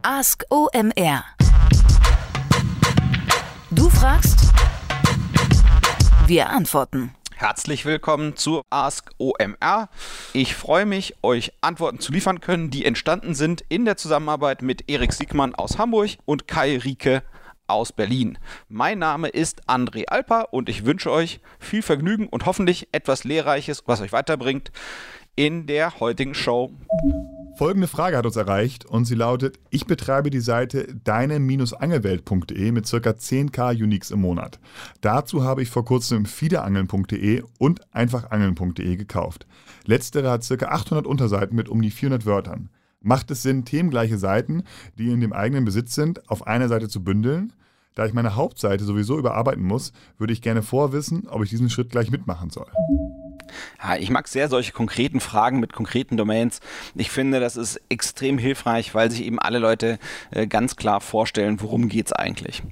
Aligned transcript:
Ask 0.03 0.45
OMR. 0.49 1.23
Du 3.71 3.89
fragst, 3.89 4.39
wir 6.27 6.49
antworten. 6.49 7.16
Herzlich 7.39 7.85
willkommen 7.85 8.35
zu 8.35 8.63
Ask 8.71 9.11
OMR. 9.19 9.89
Ich 10.33 10.55
freue 10.55 10.87
mich, 10.87 11.13
euch 11.21 11.53
Antworten 11.61 11.99
zu 11.99 12.11
liefern 12.11 12.41
können, 12.41 12.71
die 12.71 12.83
entstanden 12.83 13.35
sind 13.35 13.63
in 13.69 13.85
der 13.85 13.95
Zusammenarbeit 13.95 14.63
mit 14.63 14.89
Erik 14.89 15.13
Siegmann 15.13 15.53
aus 15.53 15.77
Hamburg 15.77 16.17
und 16.25 16.47
Kai 16.47 16.77
Rieke 16.77 17.21
aus 17.67 17.91
Berlin. 17.91 18.39
Mein 18.69 18.97
Name 18.97 19.27
ist 19.27 19.69
André 19.69 20.05
Alper 20.07 20.51
und 20.51 20.67
ich 20.67 20.83
wünsche 20.83 21.11
euch 21.11 21.39
viel 21.59 21.83
Vergnügen 21.83 22.25
und 22.25 22.47
hoffentlich 22.47 22.87
etwas 22.91 23.23
Lehrreiches, 23.23 23.83
was 23.85 24.01
euch 24.01 24.13
weiterbringt 24.13 24.71
in 25.35 25.67
der 25.67 25.99
heutigen 25.99 26.33
Show. 26.33 26.71
Folgende 27.57 27.87
Frage 27.87 28.15
hat 28.15 28.25
uns 28.27 28.35
erreicht 28.35 28.85
und 28.85 29.05
sie 29.05 29.15
lautet: 29.15 29.59
Ich 29.71 29.87
betreibe 29.87 30.29
die 30.29 30.41
Seite 30.41 30.93
deine-angelwelt.de 31.03 32.71
mit 32.71 32.85
ca. 32.85 32.97
10k 32.97 33.83
Uniques 33.83 34.11
im 34.11 34.21
Monat. 34.21 34.59
Dazu 35.01 35.43
habe 35.43 35.63
ich 35.63 35.71
vor 35.71 35.83
kurzem 35.83 36.27
fiederangeln.de 36.27 37.41
und 37.57 37.81
einfachangeln.de 37.91 38.95
gekauft. 38.95 39.47
Letztere 39.85 40.29
hat 40.29 40.47
ca. 40.47 40.67
800 40.67 41.07
Unterseiten 41.07 41.55
mit 41.55 41.67
um 41.67 41.81
die 41.81 41.89
400 41.89 42.27
Wörtern. 42.27 42.69
Macht 43.01 43.31
es 43.31 43.41
Sinn, 43.41 43.65
themengleiche 43.65 44.19
Seiten, 44.19 44.61
die 44.99 45.09
in 45.09 45.19
dem 45.19 45.33
eigenen 45.33 45.65
Besitz 45.65 45.95
sind, 45.95 46.29
auf 46.29 46.45
einer 46.45 46.67
Seite 46.67 46.89
zu 46.89 47.03
bündeln? 47.03 47.53
Da 47.95 48.05
ich 48.05 48.13
meine 48.13 48.35
Hauptseite 48.35 48.83
sowieso 48.83 49.17
überarbeiten 49.17 49.63
muss, 49.63 49.93
würde 50.19 50.33
ich 50.33 50.43
gerne 50.43 50.61
vorwissen, 50.61 51.27
ob 51.27 51.43
ich 51.43 51.49
diesen 51.49 51.71
Schritt 51.71 51.89
gleich 51.89 52.11
mitmachen 52.11 52.51
soll. 52.51 52.67
Ja, 53.81 53.95
ich 53.97 54.09
mag 54.09 54.27
sehr 54.27 54.49
solche 54.49 54.71
konkreten 54.71 55.19
Fragen 55.19 55.59
mit 55.59 55.73
konkreten 55.73 56.17
Domains. 56.17 56.59
Ich 56.95 57.11
finde, 57.11 57.39
das 57.39 57.57
ist 57.57 57.81
extrem 57.89 58.37
hilfreich, 58.37 58.93
weil 58.95 59.11
sich 59.11 59.23
eben 59.23 59.39
alle 59.39 59.59
Leute 59.59 59.99
äh, 60.31 60.47
ganz 60.47 60.75
klar 60.75 61.01
vorstellen, 61.01 61.61
worum 61.61 61.89
geht 61.89 62.07
es 62.07 62.13
eigentlich. 62.13 62.63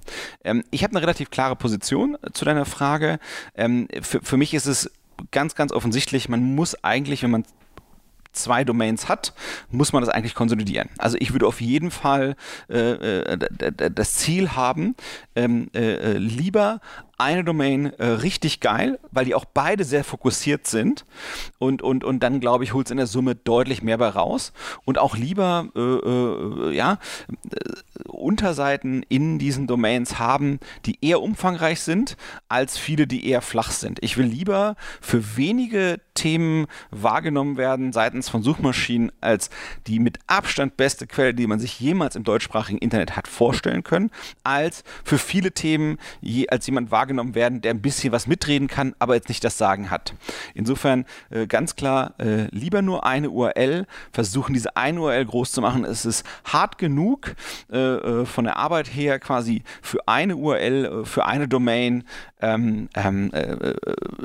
Ähm, 0.44 0.64
ich 0.72 0.84
habe 0.84 0.92
eine 0.92 1.02
relativ 1.02 1.30
klare 1.30 1.56
Position 1.56 2.18
äh, 2.22 2.32
zu 2.32 2.46
deiner 2.46 2.66
Frage. 2.66 3.20
Ähm, 3.56 3.88
für, 4.02 4.22
für 4.22 4.38
mich 4.38 4.54
ist 4.54 4.66
es 4.66 4.92
ganz, 5.32 5.56
ganz 5.56 5.72
offensichtlich, 5.72 6.30
man 6.30 6.56
muss 6.56 6.84
eigentlich, 6.84 7.24
wenn 7.24 7.32
man 7.32 7.46
zwei 8.36 8.64
Domains 8.64 9.10
hat, 9.10 9.34
muss 9.72 9.94
man 9.94 10.04
das 10.04 10.10
eigentlich 10.10 10.36
konsolidieren. 10.36 10.90
Also 10.98 11.18
ich 11.20 11.34
würde 11.34 11.48
auf 11.48 11.62
jeden 11.62 11.90
Fall 11.92 12.36
äh, 12.70 13.22
äh 13.22 13.38
das 13.92 14.16
Ziel 14.16 14.52
haben, 14.52 14.96
ähm, 15.36 15.70
äh, 15.74 15.94
äh, 15.94 16.18
lieber 16.18 16.82
eine 17.18 17.44
Domain 17.44 17.94
äh, 17.98 18.06
richtig 18.06 18.60
geil, 18.60 19.00
weil 19.12 19.26
die 19.26 19.36
auch 19.36 19.46
beide 19.46 19.84
sehr 19.84 20.04
fokussiert 20.04 20.68
sind 20.68 21.06
und, 21.58 21.82
und, 21.82 22.04
und 22.04 22.22
dann 22.22 22.40
glaube 22.40 22.64
ich, 22.64 22.74
holt 22.74 22.88
es 22.88 22.92
in 22.92 22.98
der 22.98 23.08
Summe 23.08 23.36
deutlich 23.36 23.82
mehr 23.82 23.98
bei 23.98 24.10
raus 24.10 24.54
und 24.84 24.98
auch 24.98 25.16
lieber 25.16 25.70
äh, 25.76 25.80
äh, 25.80 26.76
ja, 26.76 27.00
äh, 27.30 28.10
Unterseiten 28.10 29.04
in 29.08 29.40
diesen 29.40 29.68
Domains 29.68 30.20
haben, 30.20 30.60
die 30.86 30.98
eher 31.02 31.22
umfangreich 31.22 31.82
sind, 31.82 32.18
als 32.50 32.78
viele, 32.78 33.08
die 33.08 33.28
eher 33.28 33.42
flach 33.42 33.72
sind. 33.72 34.00
Ich 34.02 34.18
will 34.18 34.26
lieber 34.26 34.76
für 35.02 35.38
wenige 35.38 36.00
Themen 36.14 36.66
wahrgenommen 36.92 37.58
werden 37.58 37.92
seitens 37.92 38.30
von 38.30 38.42
Suchmaschinen 38.42 39.12
als 39.22 39.50
die 39.88 40.00
mit 40.00 40.18
Abstand 40.28 40.78
beste 40.78 41.08
Quelle, 41.08 41.34
die 41.34 41.48
man 41.48 41.60
sich 41.60 41.80
jemals 41.80 42.16
im 42.16 42.24
deutschsprachigen 42.24 42.80
Internet 42.80 43.16
hat 43.16 43.28
vorstellen 43.28 43.84
können, 43.84 44.12
als 44.44 44.84
für 45.04 45.18
viele 45.18 45.52
Themen 45.52 45.98
je, 46.22 46.48
als 46.48 46.66
jemand 46.66 46.92
wahrgenommen 46.92 47.05
wahrgenommen 47.06 47.36
werden, 47.36 47.62
der 47.62 47.72
ein 47.72 47.82
bisschen 47.82 48.12
was 48.12 48.26
mitreden 48.26 48.68
kann, 48.68 48.96
aber 48.98 49.14
jetzt 49.14 49.30
nicht 49.30 49.44
das 49.44 49.60
Sagen 49.60 49.92
hat. 49.92 50.16
Insofern 50.56 51.06
äh, 51.30 51.46
ganz 51.46 51.76
klar, 51.76 52.16
äh, 52.18 52.48
lieber 52.50 52.82
nur 52.82 53.06
eine 53.06 53.30
URL, 53.30 53.86
versuchen 54.12 54.54
diese 54.54 54.76
eine 54.76 55.02
URL 55.02 55.26
groß 55.26 55.52
zu 55.52 55.62
machen. 55.62 55.86
Es 55.86 56.04
ist 56.04 56.26
hart 56.46 56.80
genug 56.80 57.36
äh, 57.72 57.78
äh 57.78 58.26
von 58.26 58.46
der 58.46 58.58
Arbeit 58.58 58.88
her 58.88 59.20
quasi 59.20 59.62
für 59.84 60.08
eine 60.08 60.36
URL, 60.36 60.86
äh, 60.86 61.06
für 61.06 61.26
eine 61.28 61.48
Domain 61.48 62.04
ähm, 62.42 62.90
ähm, 62.96 63.32
äh, 63.34 63.76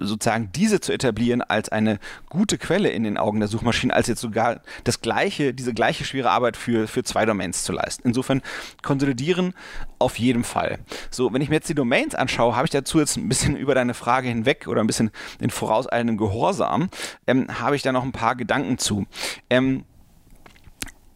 sozusagen 0.01 0.51
diese 0.53 0.81
zu 0.81 0.93
etablieren 0.93 1.43
als 1.43 1.69
eine 1.69 1.99
gute 2.29 2.57
Quelle 2.57 2.89
in 2.89 3.05
den 3.05 3.19
Augen 3.19 3.41
der 3.41 3.49
Suchmaschinen, 3.49 3.95
als 3.95 4.09
jetzt 4.09 4.21
sogar 4.21 4.61
das 4.85 5.03
gleiche, 5.03 5.53
diese 5.53 5.75
gleiche 5.75 6.05
schwere 6.05 6.31
Arbeit 6.31 6.57
für, 6.57 6.89
für 6.89 7.03
zwei 7.03 7.27
Domains 7.27 7.63
zu 7.65 7.73
leisten. 7.73 8.09
Insofern 8.09 8.41
konsolidieren 8.83 9.55
auf 10.01 10.19
jeden 10.19 10.45
Fall. 10.45 10.79
So, 11.11 11.33
wenn 11.33 11.43
ich 11.43 11.49
mir 11.49 11.57
jetzt 11.57 11.69
die 11.69 11.75
Domains 11.75 12.15
anschaue, 12.15 12.57
habe 12.57 12.67
ich 12.67 12.71
dazu 12.71 12.99
jetzt 12.99 13.17
ein 13.17 13.29
bisschen 13.29 13.57
über 13.57 13.75
deine 13.75 13.95
Frage 13.95 14.29
hinweg 14.29 14.67
oder 14.67 14.81
ein 14.81 14.87
bisschen 14.87 15.11
in 15.39 15.51
vorauseilendem 15.51 16.17
Gehorsam, 16.17 16.89
ähm, 17.27 17.61
habe 17.61 17.77
ich 17.77 17.83
da 17.83 17.93
noch 17.93 18.03
ein 18.03 18.13
paar 18.13 18.35
Gedanken 18.35 18.79
zu. 18.79 19.07
Ähm, 19.49 19.85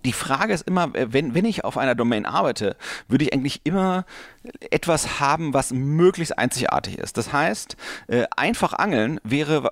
die 0.05 0.13
Frage 0.13 0.53
ist 0.53 0.67
immer, 0.67 0.95
äh, 0.95 1.13
wenn, 1.13 1.35
wenn 1.35 1.45
ich 1.45 1.65
auf 1.65 1.79
einer 1.79 1.95
Domain 1.95 2.27
arbeite, 2.27 2.77
würde 3.09 3.25
ich 3.25 3.33
eigentlich 3.33 3.63
immer 3.65 4.05
etwas 4.71 5.19
haben, 5.19 5.55
was 5.55 5.73
möglichst 5.73 6.39
einzigartig 6.39 6.99
ist. 6.99 7.17
Das 7.17 7.33
heißt, 7.33 7.77
äh, 8.09 8.25
einfach 8.37 8.75
angeln 8.75 9.19
wäre 9.25 9.71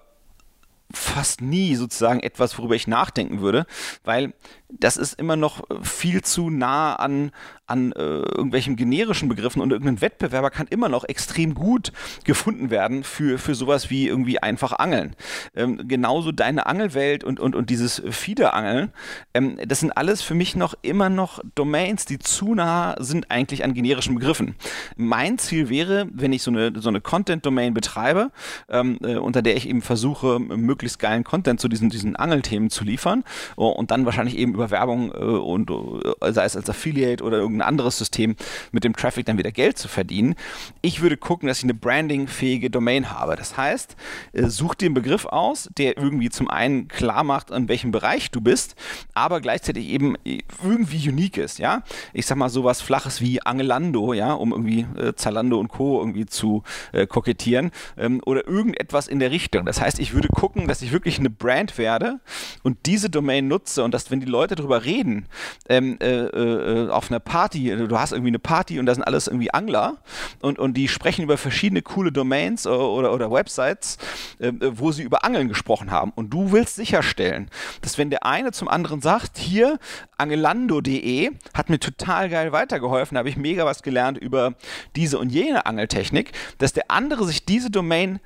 fast 0.94 1.40
nie 1.40 1.74
sozusagen 1.74 2.20
etwas, 2.20 2.58
worüber 2.58 2.74
ich 2.74 2.86
nachdenken 2.86 3.40
würde, 3.40 3.66
weil 4.04 4.34
das 4.68 4.96
ist 4.96 5.18
immer 5.18 5.36
noch 5.36 5.62
viel 5.82 6.22
zu 6.22 6.50
nah 6.50 6.96
an, 6.96 7.32
an 7.66 7.92
äh, 7.92 8.00
irgendwelchen 8.00 8.76
generischen 8.76 9.28
Begriffen 9.28 9.62
und 9.62 9.70
irgendein 9.70 10.00
Wettbewerber 10.00 10.50
kann 10.50 10.66
immer 10.68 10.88
noch 10.88 11.04
extrem 11.04 11.54
gut 11.54 11.92
gefunden 12.24 12.70
werden 12.70 13.04
für, 13.04 13.38
für 13.38 13.54
sowas 13.54 13.88
wie 13.88 14.08
irgendwie 14.08 14.40
einfach 14.40 14.72
Angeln. 14.72 15.14
Ähm, 15.54 15.88
genauso 15.88 16.32
deine 16.32 16.66
Angelwelt 16.66 17.24
und, 17.24 17.40
und, 17.40 17.54
und 17.54 17.70
dieses 17.70 18.02
Fiederangeln, 18.10 18.92
ähm, 19.34 19.58
das 19.66 19.80
sind 19.80 19.92
alles 19.96 20.22
für 20.22 20.34
mich 20.34 20.56
noch 20.56 20.74
immer 20.82 21.08
noch 21.08 21.40
Domains, 21.54 22.04
die 22.04 22.18
zu 22.18 22.54
nah 22.54 22.96
sind 22.98 23.30
eigentlich 23.30 23.64
an 23.64 23.74
generischen 23.74 24.15
Begriffen. 24.15 24.56
Mein 24.97 25.38
Ziel 25.38 25.68
wäre, 25.68 26.08
wenn 26.12 26.32
ich 26.32 26.42
so 26.42 26.50
eine, 26.50 26.72
so 26.80 26.88
eine 26.88 27.00
Content-Domain 27.00 27.74
betreibe, 27.74 28.30
ähm, 28.68 28.98
äh, 29.03 29.16
unter 29.16 29.42
der 29.42 29.56
ich 29.56 29.68
eben 29.68 29.82
versuche, 29.82 30.38
möglichst 30.38 30.98
geilen 30.98 31.24
Content 31.24 31.60
zu 31.60 31.68
diesen, 31.68 31.91
diesen 31.91 32.16
Angelthemen 32.16 32.70
zu 32.70 32.84
liefern 32.84 33.24
uh, 33.56 33.66
und 33.66 33.91
dann 33.91 34.04
wahrscheinlich 34.04 34.36
eben 34.36 34.54
über 34.54 34.70
Werbung 34.70 35.12
äh, 35.12 35.18
und 35.18 35.70
äh, 35.70 36.32
sei 36.32 36.44
es 36.44 36.56
als 36.56 36.68
Affiliate 36.68 37.22
oder 37.22 37.38
irgendein 37.53 37.69
anderes 37.69 37.99
System 37.99 38.37
mit 38.72 38.84
dem 38.84 38.97
Traffic 38.97 39.27
dann 39.27 39.39
wieder 39.39 39.53
Geld 39.53 39.78
zu 39.78 39.89
verdienen. 39.89 40.34
Ich 40.81 41.01
würde 41.03 41.16
gucken, 41.16 41.49
dass 41.49 41.59
ich 41.59 41.65
eine 41.65 41.75
brandingfähige 41.75 42.71
Domain 42.71 43.10
habe. 43.10 43.37
Das 43.37 43.57
heißt, 43.57 43.97
äh, 44.33 44.49
such 44.49 44.75
dir 44.75 44.87
einen 44.87 44.95
Begriff 44.95 45.27
aus, 45.27 45.69
der 45.77 45.97
irgendwie 45.97 46.31
zum 46.31 46.49
einen 46.49 46.89
klar 46.89 47.25
macht, 47.25 47.51
in 47.51 47.69
welchem 47.69 47.91
Bereich 47.91 48.31
du 48.31 48.41
bist, 48.41 48.75
aber 49.15 49.41
gleichzeitig 49.41 49.89
eben 49.89 50.16
irgendwie 50.25 51.09
unique 51.09 51.37
ist, 51.37 51.59
ja. 51.59 51.83
Ich 52.13 52.27
sag 52.27 52.39
mal 52.39 52.49
sowas 52.49 52.81
Flaches 52.81 53.21
wie 53.21 53.43
Angelando, 53.43 54.13
ja, 54.13 54.33
um 54.33 54.53
irgendwie 54.53 54.87
äh, 54.97 55.15
Zalando 55.15 55.59
und 55.59 55.69
Co. 55.69 56.01
irgendwie 56.01 56.27
zu 56.27 56.63
äh, 56.93 57.07
kokettieren 57.07 57.71
ähm, 57.97 58.21
oder 58.25 58.47
irgendetwas 58.47 59.09
in 59.09 59.19
der 59.19 59.31
Richtung. 59.31 59.66
Das 59.66 59.81
heißt, 59.81 59.99
ich 59.99 60.15
würde 60.15 60.28
gucken, 60.28 60.69
dass 60.69 60.83
ich 60.83 60.93
wirklich 60.93 61.19
eine 61.19 61.31
Brand 61.31 61.78
werde 61.78 62.21
und 62.63 62.87
diese 62.87 63.10
Domain 63.10 63.49
nutze 63.49 63.84
und 63.84 63.93
dass, 63.93 64.10
wenn 64.10 64.21
die 64.21 64.27
Leute 64.27 64.54
darüber 64.54 64.84
reden, 64.84 65.27
ähm, 65.69 65.99
äh, 66.01 66.07
äh, 66.07 66.89
auf 66.89 67.10
einer 67.10 67.21
Party 67.21 67.41
Party, 67.42 67.74
du 67.74 67.98
hast 67.98 68.12
irgendwie 68.12 68.28
eine 68.30 68.39
Party 68.39 68.78
und 68.78 68.86
da 68.86 68.94
sind 68.94 69.03
alles 69.03 69.27
irgendwie 69.27 69.53
Angler 69.53 69.97
und, 70.42 70.60
und 70.60 70.74
die 70.74 70.86
sprechen 70.86 71.22
über 71.22 71.36
verschiedene 71.36 71.83
coole 71.83 72.12
Domains 72.12 72.68
oder, 72.68 72.89
oder, 72.89 73.12
oder 73.12 73.33
Websites, 73.33 73.98
äh, 74.39 74.53
wo 74.60 74.92
sie 74.92 75.03
über 75.03 75.24
Angeln 75.24 75.48
gesprochen 75.48 75.91
haben. 75.91 76.12
Und 76.15 76.30
du 76.30 76.53
willst 76.53 76.77
sicherstellen, 76.77 77.50
dass 77.80 77.98
wenn 77.98 78.10
der 78.10 78.24
eine 78.24 78.53
zum 78.53 78.68
anderen 78.68 79.00
sagt, 79.00 79.39
hier 79.39 79.80
angelando.de 80.18 81.33
hat 81.53 81.68
mir 81.68 81.80
total 81.80 82.28
geil 82.28 82.53
weitergeholfen, 82.53 83.16
da 83.16 83.18
habe 83.18 83.28
ich 83.28 83.36
mega 83.36 83.65
was 83.65 83.83
gelernt 83.83 84.18
über 84.18 84.54
diese 84.94 85.18
und 85.18 85.30
jene 85.30 85.66
Angeltechnik, 85.66 86.30
dass 86.59 86.72
der 86.72 86.92
andere 86.92 87.24
sich 87.24 87.44
diese 87.44 87.71
Domain 87.71 88.21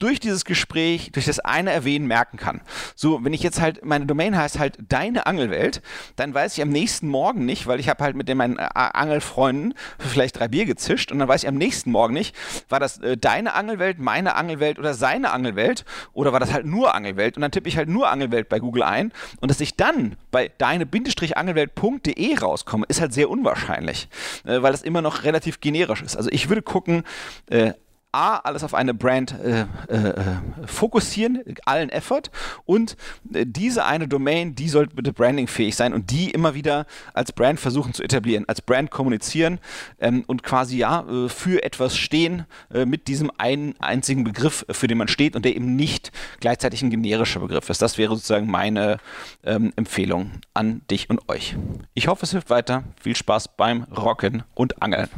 durch 0.00 0.18
dieses 0.18 0.44
Gespräch, 0.44 1.12
durch 1.12 1.26
das 1.26 1.38
eine 1.38 1.70
Erwähnen 1.70 2.06
merken 2.06 2.36
kann. 2.36 2.62
So, 2.96 3.22
wenn 3.24 3.32
ich 3.32 3.42
jetzt 3.42 3.60
halt, 3.60 3.84
meine 3.84 4.06
Domain 4.06 4.36
heißt 4.36 4.58
halt 4.58 4.78
deine 4.88 5.26
Angelwelt, 5.26 5.82
dann 6.16 6.34
weiß 6.34 6.56
ich 6.56 6.62
am 6.62 6.70
nächsten 6.70 7.06
Morgen 7.06 7.44
nicht, 7.44 7.66
weil 7.66 7.78
ich 7.78 7.88
habe 7.88 8.02
halt 8.02 8.16
mit 8.16 8.28
den 8.28 8.38
meinen 8.38 8.58
äh, 8.58 8.66
Angelfreunden 8.74 9.74
vielleicht 9.98 10.38
drei 10.38 10.48
Bier 10.48 10.64
gezischt 10.64 11.12
und 11.12 11.18
dann 11.18 11.28
weiß 11.28 11.42
ich 11.42 11.48
am 11.48 11.54
nächsten 11.54 11.90
Morgen 11.90 12.14
nicht, 12.14 12.34
war 12.68 12.80
das 12.80 12.98
äh, 12.98 13.16
deine 13.16 13.54
Angelwelt, 13.54 13.98
meine 13.98 14.34
Angelwelt 14.34 14.78
oder 14.78 14.94
seine 14.94 15.30
Angelwelt 15.32 15.84
oder 16.12 16.32
war 16.32 16.40
das 16.40 16.52
halt 16.52 16.66
nur 16.66 16.94
Angelwelt 16.94 17.36
und 17.36 17.42
dann 17.42 17.52
tippe 17.52 17.68
ich 17.68 17.76
halt 17.76 17.88
nur 17.88 18.08
Angelwelt 18.08 18.48
bei 18.48 18.58
Google 18.58 18.82
ein 18.82 19.12
und 19.40 19.50
dass 19.50 19.60
ich 19.60 19.76
dann 19.76 20.16
bei 20.30 20.50
deine-angelwelt.de 20.58 22.38
rauskomme, 22.38 22.86
ist 22.88 23.00
halt 23.00 23.12
sehr 23.12 23.28
unwahrscheinlich, 23.28 24.08
äh, 24.44 24.62
weil 24.62 24.72
das 24.72 24.82
immer 24.82 25.02
noch 25.02 25.24
relativ 25.24 25.60
generisch 25.60 26.02
ist. 26.02 26.16
Also 26.16 26.30
ich 26.32 26.48
würde 26.48 26.62
gucken, 26.62 27.04
äh, 27.50 27.74
A, 28.12 28.36
alles 28.38 28.64
auf 28.64 28.74
eine 28.74 28.94
Brand 28.94 29.34
äh, 29.40 29.66
äh, 29.88 30.14
fokussieren, 30.66 31.42
allen 31.64 31.90
Effort 31.90 32.30
und 32.64 32.96
äh, 33.32 33.44
diese 33.46 33.84
eine 33.84 34.08
Domain, 34.08 34.54
die 34.54 34.68
sollte 34.68 34.96
bitte 34.96 35.12
brandingfähig 35.12 35.76
sein 35.76 35.92
und 35.92 36.10
die 36.10 36.30
immer 36.30 36.54
wieder 36.54 36.86
als 37.14 37.32
Brand 37.32 37.60
versuchen 37.60 37.94
zu 37.94 38.02
etablieren, 38.02 38.48
als 38.48 38.62
Brand 38.62 38.90
kommunizieren 38.90 39.60
ähm, 40.00 40.24
und 40.26 40.42
quasi 40.42 40.78
ja 40.78 41.06
äh, 41.08 41.28
für 41.28 41.62
etwas 41.62 41.96
stehen 41.96 42.46
äh, 42.72 42.84
mit 42.84 43.06
diesem 43.06 43.30
einen 43.38 43.74
einzigen 43.80 44.24
Begriff, 44.24 44.66
für 44.70 44.88
den 44.88 44.98
man 44.98 45.08
steht 45.08 45.36
und 45.36 45.44
der 45.44 45.54
eben 45.54 45.76
nicht 45.76 46.10
gleichzeitig 46.40 46.82
ein 46.82 46.90
generischer 46.90 47.40
Begriff 47.40 47.70
ist. 47.70 47.80
Das 47.80 47.96
wäre 47.98 48.14
sozusagen 48.14 48.50
meine 48.50 48.98
ähm, 49.44 49.72
Empfehlung 49.76 50.32
an 50.52 50.82
dich 50.90 51.10
und 51.10 51.28
euch. 51.28 51.56
Ich 51.94 52.08
hoffe, 52.08 52.24
es 52.24 52.32
hilft 52.32 52.50
weiter. 52.50 52.84
Viel 53.00 53.14
Spaß 53.14 53.56
beim 53.56 53.84
Rocken 53.84 54.42
und 54.54 54.82
Angeln. 54.82 55.08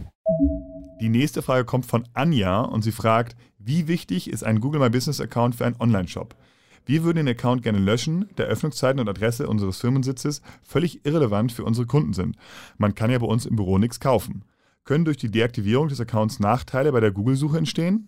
Die 1.03 1.09
nächste 1.09 1.43
Frage 1.43 1.65
kommt 1.65 1.85
von 1.85 2.05
Anja 2.15 2.61
und 2.61 2.83
sie 2.83 2.93
fragt, 2.93 3.35
wie 3.59 3.89
wichtig 3.89 4.31
ist 4.31 4.45
ein 4.45 4.61
Google 4.61 4.81
My 4.81 4.89
Business 4.89 5.21
Account 5.21 5.57
für 5.57 5.67
einen 5.67 5.81
Online-Shop? 5.81 6.37
Wir 6.87 7.03
würden 7.03 7.17
den 7.17 7.27
Account 7.27 7.65
gerne 7.65 7.81
löschen, 7.81 8.29
da 8.37 8.45
Öffnungszeiten 8.45 9.01
und 9.01 9.09
Adresse 9.09 9.49
unseres 9.49 9.81
Firmensitzes 9.81 10.43
völlig 10.63 11.05
irrelevant 11.05 11.51
für 11.51 11.65
unsere 11.65 11.89
Kunden 11.89 12.13
sind. 12.13 12.37
Man 12.79 12.95
kann 12.95 13.11
ja 13.11 13.19
bei 13.19 13.27
uns 13.27 13.47
im 13.47 13.57
Büro 13.57 13.79
nichts 13.79 13.99
kaufen. 13.99 14.45
Können 14.85 15.05
durch 15.05 15.17
die 15.17 15.33
Deaktivierung 15.33 15.89
des 15.89 16.01
Accounts 16.01 16.39
Nachteile 16.39 16.93
bei 16.93 17.01
der 17.01 17.11
Google-Suche 17.11 17.59
entstehen? 17.59 18.07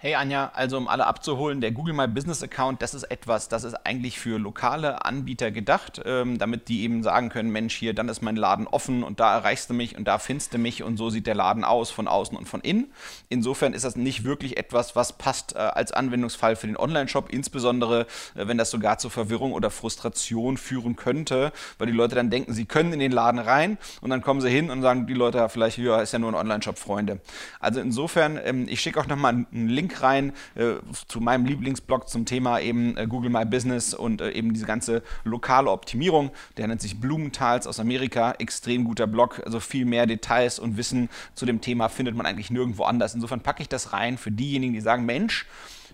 Hey 0.00 0.14
Anja, 0.14 0.52
also 0.54 0.76
um 0.76 0.86
alle 0.86 1.08
abzuholen, 1.08 1.60
der 1.60 1.72
Google 1.72 1.92
My 1.92 2.06
Business 2.06 2.40
Account, 2.40 2.82
das 2.82 2.94
ist 2.94 3.02
etwas, 3.02 3.48
das 3.48 3.64
ist 3.64 3.74
eigentlich 3.84 4.20
für 4.20 4.38
lokale 4.38 5.04
Anbieter 5.04 5.50
gedacht, 5.50 6.00
ähm, 6.04 6.38
damit 6.38 6.68
die 6.68 6.82
eben 6.82 7.02
sagen 7.02 7.30
können, 7.30 7.50
Mensch, 7.50 7.74
hier, 7.74 7.94
dann 7.94 8.08
ist 8.08 8.22
mein 8.22 8.36
Laden 8.36 8.68
offen 8.68 9.02
und 9.02 9.18
da 9.18 9.34
erreichst 9.34 9.70
du 9.70 9.74
mich 9.74 9.98
und 9.98 10.06
da 10.06 10.20
findest 10.20 10.54
du 10.54 10.58
mich 10.58 10.84
und 10.84 10.98
so 10.98 11.10
sieht 11.10 11.26
der 11.26 11.34
Laden 11.34 11.64
aus 11.64 11.90
von 11.90 12.06
außen 12.06 12.38
und 12.38 12.48
von 12.48 12.60
innen. 12.60 12.92
Insofern 13.28 13.72
ist 13.72 13.84
das 13.84 13.96
nicht 13.96 14.22
wirklich 14.22 14.56
etwas, 14.56 14.94
was 14.94 15.14
passt 15.14 15.56
äh, 15.56 15.58
als 15.58 15.90
Anwendungsfall 15.90 16.54
für 16.54 16.68
den 16.68 16.76
Online-Shop, 16.76 17.28
insbesondere 17.32 18.02
äh, 18.36 18.46
wenn 18.46 18.56
das 18.56 18.70
sogar 18.70 18.98
zur 18.98 19.10
Verwirrung 19.10 19.52
oder 19.52 19.68
Frustration 19.68 20.58
führen 20.58 20.94
könnte, 20.94 21.50
weil 21.78 21.88
die 21.88 21.92
Leute 21.92 22.14
dann 22.14 22.30
denken, 22.30 22.52
sie 22.52 22.66
können 22.66 22.92
in 22.92 23.00
den 23.00 23.10
Laden 23.10 23.40
rein 23.40 23.78
und 24.00 24.10
dann 24.10 24.22
kommen 24.22 24.40
sie 24.42 24.48
hin 24.48 24.70
und 24.70 24.80
sagen 24.80 25.08
die 25.08 25.14
Leute 25.14 25.48
vielleicht, 25.48 25.76
ja, 25.78 26.00
ist 26.00 26.12
ja 26.12 26.20
nur 26.20 26.30
ein 26.30 26.36
Online-Shop, 26.36 26.78
Freunde. 26.78 27.18
Also 27.58 27.80
insofern, 27.80 28.38
ähm, 28.44 28.68
ich 28.68 28.80
schicke 28.80 29.00
auch 29.00 29.08
nochmal 29.08 29.44
einen 29.52 29.68
Link 29.68 29.87
Link 29.88 30.02
rein 30.02 30.32
äh, 30.54 30.74
zu 31.06 31.20
meinem 31.20 31.46
Lieblingsblog 31.46 32.08
zum 32.08 32.24
Thema 32.26 32.60
eben 32.60 32.96
äh, 32.96 33.06
Google 33.06 33.30
My 33.30 33.44
Business 33.44 33.94
und 33.94 34.20
äh, 34.20 34.30
eben 34.30 34.52
diese 34.52 34.66
ganze 34.66 35.02
lokale 35.24 35.70
Optimierung. 35.70 36.30
Der 36.56 36.68
nennt 36.68 36.80
sich 36.80 37.00
Blumentals 37.00 37.66
aus 37.66 37.80
Amerika. 37.80 38.32
Extrem 38.38 38.84
guter 38.84 39.06
Blog. 39.06 39.40
Also 39.44 39.60
viel 39.60 39.84
mehr 39.84 40.06
Details 40.06 40.58
und 40.58 40.76
Wissen 40.76 41.08
zu 41.34 41.46
dem 41.46 41.60
Thema 41.60 41.88
findet 41.88 42.14
man 42.14 42.26
eigentlich 42.26 42.50
nirgendwo 42.50 42.84
anders. 42.84 43.14
Insofern 43.14 43.40
packe 43.40 43.62
ich 43.62 43.68
das 43.68 43.92
rein 43.92 44.18
für 44.18 44.30
diejenigen, 44.30 44.74
die 44.74 44.80
sagen, 44.80 45.06
Mensch, 45.06 45.46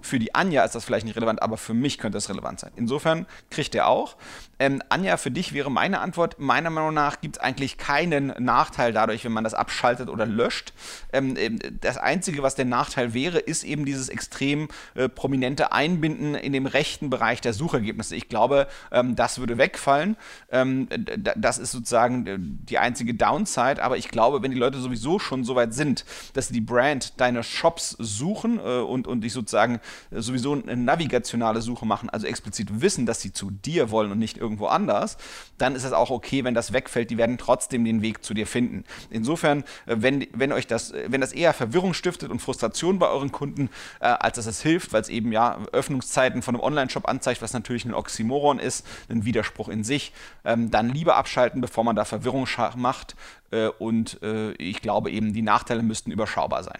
für 0.04 0.18
die 0.18 0.34
Anja 0.34 0.64
ist 0.64 0.74
das 0.74 0.84
vielleicht 0.84 1.06
nicht 1.06 1.16
relevant, 1.16 1.42
aber 1.42 1.56
für 1.56 1.74
mich 1.74 1.98
könnte 1.98 2.16
das 2.16 2.28
relevant 2.28 2.60
sein. 2.60 2.70
Insofern 2.76 3.26
kriegt 3.50 3.74
er 3.74 3.88
auch. 3.88 4.16
Ähm, 4.58 4.82
Anja, 4.88 5.16
für 5.16 5.30
dich 5.30 5.52
wäre 5.52 5.70
meine 5.70 6.00
Antwort, 6.00 6.38
meiner 6.38 6.70
Meinung 6.70 6.94
nach 6.94 7.20
gibt 7.20 7.36
es 7.36 7.42
eigentlich 7.42 7.78
keinen 7.78 8.32
Nachteil 8.38 8.92
dadurch, 8.92 9.24
wenn 9.24 9.32
man 9.32 9.44
das 9.44 9.54
abschaltet 9.54 10.08
oder 10.08 10.26
löscht. 10.26 10.72
Ähm, 11.12 11.36
ähm, 11.36 11.58
das 11.80 11.96
Einzige, 11.96 12.42
was 12.42 12.54
der 12.54 12.66
Nachteil 12.66 13.14
wäre, 13.14 13.38
ist 13.38 13.64
eben 13.64 13.84
dieses 13.84 14.08
extrem 14.08 14.68
äh, 14.94 15.08
prominente 15.08 15.72
Einbinden 15.72 16.34
in 16.34 16.52
dem 16.52 16.66
rechten 16.66 17.10
Bereich 17.10 17.40
der 17.40 17.52
Suchergebnisse. 17.52 18.14
Ich 18.14 18.28
glaube, 18.28 18.68
ähm, 18.92 19.16
das 19.16 19.38
würde 19.38 19.58
wegfallen. 19.58 20.16
Ähm, 20.50 20.88
das 21.36 21.58
ist 21.58 21.72
sozusagen 21.72 22.26
äh, 22.26 22.36
die 22.38 22.78
einzige 22.78 23.14
Downside, 23.14 23.82
aber 23.82 23.96
ich 23.96 24.08
glaube, 24.08 24.42
wenn 24.42 24.50
die 24.50 24.58
Leute 24.58 24.78
sowieso 24.78 25.18
schon 25.18 25.44
so 25.44 25.56
weit 25.56 25.74
sind, 25.74 26.04
dass 26.34 26.48
sie 26.48 26.54
die 26.54 26.60
Brand 26.60 27.18
deiner 27.20 27.42
Shops 27.42 27.96
suchen 27.98 28.58
äh, 28.58 28.80
und, 28.80 29.06
und 29.06 29.22
dich 29.22 29.32
sozusagen 29.32 29.80
sowieso 30.10 30.52
eine 30.52 30.76
navigationale 30.76 31.62
Suche 31.62 31.86
machen, 31.86 32.10
also 32.10 32.26
explizit 32.26 32.80
wissen, 32.80 33.06
dass 33.06 33.20
sie 33.20 33.32
zu 33.32 33.50
dir 33.50 33.90
wollen 33.90 34.12
und 34.12 34.18
nicht 34.18 34.36
irgendwo 34.36 34.66
anders, 34.66 35.16
dann 35.58 35.74
ist 35.74 35.84
es 35.84 35.92
auch 35.92 36.10
okay, 36.10 36.44
wenn 36.44 36.54
das 36.54 36.72
wegfällt. 36.72 37.10
Die 37.10 37.18
werden 37.18 37.38
trotzdem 37.38 37.84
den 37.84 38.02
Weg 38.02 38.24
zu 38.24 38.34
dir 38.34 38.46
finden. 38.46 38.84
Insofern, 39.10 39.64
äh, 39.86 39.96
wenn, 39.98 40.26
wenn 40.32 40.52
euch 40.52 40.66
das, 40.66 40.92
äh, 40.92 41.06
wenn 41.08 41.20
das 41.20 41.32
eher 41.32 41.52
Verwirrung 41.52 41.94
stiftet 41.94 42.30
und 42.30 42.40
Frustration 42.40 42.98
bei 42.98 43.08
euren 43.08 43.32
Kunden, 43.32 43.70
äh, 44.00 44.06
als 44.06 44.36
dass 44.36 44.46
es 44.46 44.62
hilft, 44.62 44.92
weil 44.92 45.02
es 45.02 45.08
eben 45.08 45.32
ja 45.32 45.58
Öffnungszeiten 45.72 46.42
von 46.42 46.54
einem 46.54 46.64
Online-Shop 46.64 47.08
anzeigt, 47.08 47.42
was 47.42 47.52
natürlich 47.52 47.84
ein 47.84 47.94
Oxymoron 47.94 48.58
ist, 48.58 48.86
ein 49.08 49.24
Widerspruch 49.24 49.68
in 49.68 49.84
sich, 49.84 50.12
ähm, 50.44 50.70
dann 50.70 50.88
lieber 50.88 51.16
abschalten, 51.16 51.60
bevor 51.60 51.84
man 51.84 51.96
da 51.96 52.04
Verwirrung 52.04 52.46
macht. 52.76 53.16
Äh, 53.50 53.68
und 53.68 54.22
äh, 54.22 54.52
ich 54.52 54.80
glaube 54.80 55.10
eben, 55.10 55.32
die 55.32 55.42
Nachteile 55.42 55.82
müssten 55.82 56.10
überschaubar 56.10 56.62
sein. 56.62 56.78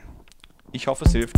Ich 0.72 0.86
hoffe, 0.86 1.04
es 1.04 1.12
hilft. 1.12 1.36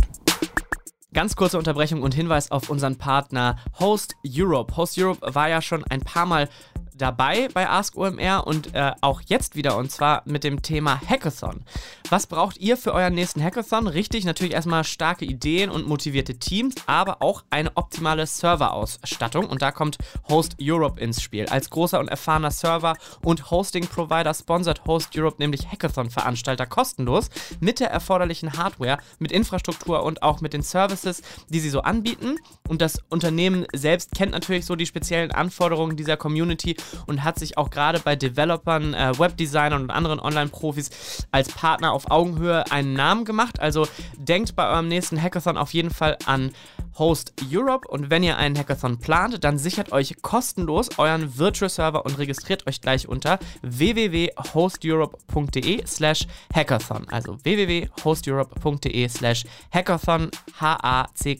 Ganz 1.13 1.35
kurze 1.37 1.57
Unterbrechung 1.57 2.03
und 2.03 2.13
Hinweis 2.13 2.51
auf 2.51 2.69
unseren 2.69 2.97
Partner 2.97 3.57
Host 3.79 4.15
Europe. 4.27 4.75
Host 4.75 4.97
Europe 4.99 5.33
war 5.33 5.47
ja 5.47 5.61
schon 5.61 5.83
ein 5.85 6.01
paar 6.01 6.25
Mal 6.25 6.49
dabei 6.97 7.47
bei 7.53 7.69
Ask 7.69 7.95
OMR 7.97 8.45
und 8.45 8.73
äh, 8.73 8.91
auch 9.01 9.21
jetzt 9.25 9.55
wieder 9.55 9.77
und 9.77 9.91
zwar 9.91 10.23
mit 10.25 10.43
dem 10.43 10.61
Thema 10.61 10.99
Hackathon. 11.07 11.63
Was 12.09 12.27
braucht 12.27 12.57
ihr 12.57 12.77
für 12.77 12.93
euren 12.93 13.13
nächsten 13.13 13.43
Hackathon? 13.43 13.87
Richtig, 13.87 14.25
natürlich 14.25 14.53
erstmal 14.53 14.83
starke 14.83 15.25
Ideen 15.25 15.69
und 15.69 15.87
motivierte 15.87 16.37
Teams, 16.39 16.75
aber 16.85 17.21
auch 17.21 17.43
eine 17.49 17.75
optimale 17.75 18.25
Serverausstattung 18.25 19.45
und 19.45 19.61
da 19.61 19.71
kommt 19.71 19.97
Host 20.29 20.55
Europe 20.61 20.99
ins 20.99 21.21
Spiel. 21.21 21.47
Als 21.47 21.69
großer 21.69 21.99
und 21.99 22.07
erfahrener 22.07 22.51
Server 22.51 22.95
und 23.23 23.51
Hosting-Provider 23.51 24.33
sponsert 24.33 24.85
Host 24.85 25.17
Europe 25.17 25.37
nämlich 25.39 25.67
Hackathon-Veranstalter 25.71 26.65
kostenlos 26.65 27.29
mit 27.59 27.79
der 27.79 27.89
erforderlichen 27.89 28.53
Hardware, 28.53 28.97
mit 29.19 29.31
Infrastruktur 29.31 30.03
und 30.03 30.23
auch 30.23 30.41
mit 30.41 30.53
den 30.53 30.61
Services, 30.61 31.21
die 31.49 31.59
sie 31.59 31.69
so 31.69 31.81
anbieten. 31.81 32.37
Und 32.67 32.81
das 32.81 33.01
Unternehmen 33.09 33.65
selbst 33.73 34.11
kennt 34.15 34.31
natürlich 34.31 34.65
so 34.65 34.75
die 34.75 34.85
speziellen 34.85 35.31
Anforderungen 35.31 35.97
dieser 35.97 36.17
Community 36.17 36.75
und 37.05 37.23
hat 37.23 37.39
sich 37.39 37.57
auch 37.57 37.69
gerade 37.69 37.99
bei 37.99 38.15
Developern, 38.15 38.93
äh, 38.93 39.17
Webdesignern 39.17 39.83
und 39.83 39.91
anderen 39.91 40.19
Online-Profis 40.19 41.27
als 41.31 41.49
Partner 41.49 41.93
auf 41.93 42.11
Augenhöhe 42.11 42.69
einen 42.71 42.93
Namen 42.93 43.25
gemacht. 43.25 43.59
Also 43.59 43.87
denkt 44.17 44.55
bei 44.55 44.69
eurem 44.69 44.87
nächsten 44.87 45.21
Hackathon 45.21 45.57
auf 45.57 45.73
jeden 45.73 45.91
Fall 45.91 46.17
an 46.25 46.51
Host 46.97 47.33
Europe 47.51 47.87
und 47.87 48.09
wenn 48.09 48.23
ihr 48.23 48.37
einen 48.37 48.57
Hackathon 48.57 48.97
plant, 48.99 49.43
dann 49.43 49.57
sichert 49.57 49.91
euch 49.91 50.21
kostenlos 50.21 50.97
euren 50.97 51.37
Virtual 51.37 51.69
Server 51.69 52.05
und 52.05 52.17
registriert 52.17 52.65
euch 52.67 52.79
gleich 52.81 53.07
unter 53.07 53.39
www.hosteurope.de 53.61 55.85
slash 55.85 56.25
hackathon. 56.53 57.07
Also 57.09 57.37
www.hosteurope.de 57.43 59.09
slash 59.09 59.45
hackathon 59.71 60.31
H-A-C-K-A-T-H-O-N. 60.59 61.35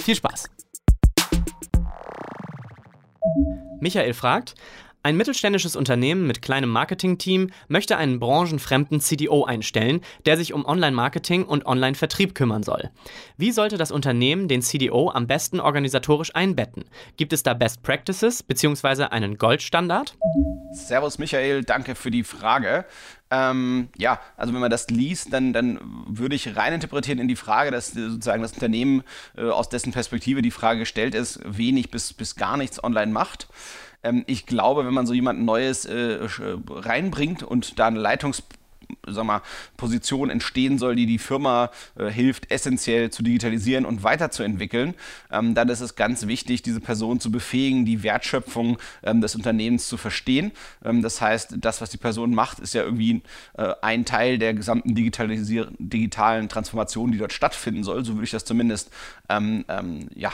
Viel 0.00 0.14
Spaß! 0.14 0.59
Michael 3.80 4.14
fragt, 4.14 4.54
ein 5.02 5.16
mittelständisches 5.16 5.76
Unternehmen 5.76 6.26
mit 6.26 6.42
kleinem 6.42 6.68
Marketingteam 6.68 7.50
möchte 7.68 7.96
einen 7.96 8.20
branchenfremden 8.20 9.00
CDO 9.00 9.44
einstellen, 9.44 10.02
der 10.26 10.36
sich 10.36 10.52
um 10.52 10.66
Online-Marketing 10.66 11.44
und 11.44 11.64
Online-Vertrieb 11.64 12.34
kümmern 12.34 12.62
soll. 12.62 12.90
Wie 13.38 13.50
sollte 13.50 13.78
das 13.78 13.92
Unternehmen 13.92 14.46
den 14.46 14.60
CDO 14.60 15.10
am 15.10 15.26
besten 15.26 15.58
organisatorisch 15.58 16.34
einbetten? 16.34 16.84
Gibt 17.16 17.32
es 17.32 17.42
da 17.42 17.54
Best 17.54 17.82
Practices 17.82 18.42
bzw. 18.42 19.04
einen 19.04 19.38
Goldstandard? 19.38 20.18
Servus 20.72 21.18
Michael, 21.18 21.64
danke 21.64 21.94
für 21.94 22.10
die 22.10 22.22
Frage. 22.22 22.84
Ähm, 23.30 23.88
ja, 23.96 24.20
also 24.36 24.52
wenn 24.52 24.60
man 24.60 24.70
das 24.70 24.90
liest, 24.90 25.32
dann, 25.32 25.52
dann 25.52 25.78
würde 26.06 26.34
ich 26.34 26.56
rein 26.56 26.74
interpretieren 26.74 27.20
in 27.20 27.28
die 27.28 27.36
Frage, 27.36 27.70
dass 27.70 27.92
sozusagen 27.92 28.42
das 28.42 28.52
Unternehmen 28.52 29.02
äh, 29.36 29.44
aus 29.44 29.68
dessen 29.68 29.92
Perspektive 29.92 30.42
die 30.42 30.50
Frage 30.50 30.80
gestellt 30.80 31.14
ist, 31.14 31.40
wenig 31.44 31.90
bis, 31.90 32.12
bis 32.12 32.34
gar 32.34 32.56
nichts 32.56 32.82
online 32.82 33.12
macht. 33.12 33.48
Ähm, 34.02 34.24
ich 34.26 34.46
glaube, 34.46 34.86
wenn 34.86 34.94
man 34.94 35.06
so 35.06 35.14
jemand 35.14 35.40
Neues 35.42 35.84
äh, 35.84 36.18
reinbringt 36.68 37.42
und 37.42 37.78
da 37.78 37.86
eine 37.86 37.98
Leitungs 37.98 38.42
sag 39.06 39.24
mal, 39.24 39.42
Position 39.76 40.30
entstehen 40.30 40.78
soll, 40.78 40.96
die 40.96 41.06
die 41.06 41.18
Firma 41.18 41.70
äh, 41.98 42.08
hilft, 42.10 42.50
essentiell 42.50 43.10
zu 43.10 43.22
digitalisieren 43.22 43.84
und 43.84 44.02
weiterzuentwickeln, 44.02 44.94
ähm, 45.30 45.54
dann 45.54 45.68
ist 45.68 45.80
es 45.80 45.96
ganz 45.96 46.26
wichtig, 46.26 46.62
diese 46.62 46.80
Person 46.80 47.20
zu 47.20 47.30
befähigen, 47.30 47.84
die 47.84 48.02
Wertschöpfung 48.02 48.78
ähm, 49.02 49.20
des 49.20 49.34
Unternehmens 49.34 49.88
zu 49.88 49.96
verstehen. 49.96 50.52
Ähm, 50.84 51.02
das 51.02 51.20
heißt, 51.20 51.56
das, 51.58 51.80
was 51.80 51.90
die 51.90 51.96
Person 51.96 52.34
macht, 52.34 52.58
ist 52.60 52.74
ja 52.74 52.82
irgendwie 52.82 53.22
äh, 53.56 53.74
ein 53.82 54.04
Teil 54.04 54.38
der 54.38 54.54
gesamten 54.54 54.94
digitalen 54.94 56.48
Transformation, 56.48 57.12
die 57.12 57.18
dort 57.18 57.32
stattfinden 57.32 57.84
soll. 57.84 58.04
So 58.04 58.14
würde 58.14 58.24
ich 58.24 58.30
das 58.30 58.44
zumindest 58.44 58.90
ähm, 59.28 59.64
ähm, 59.68 60.08
ja, 60.14 60.32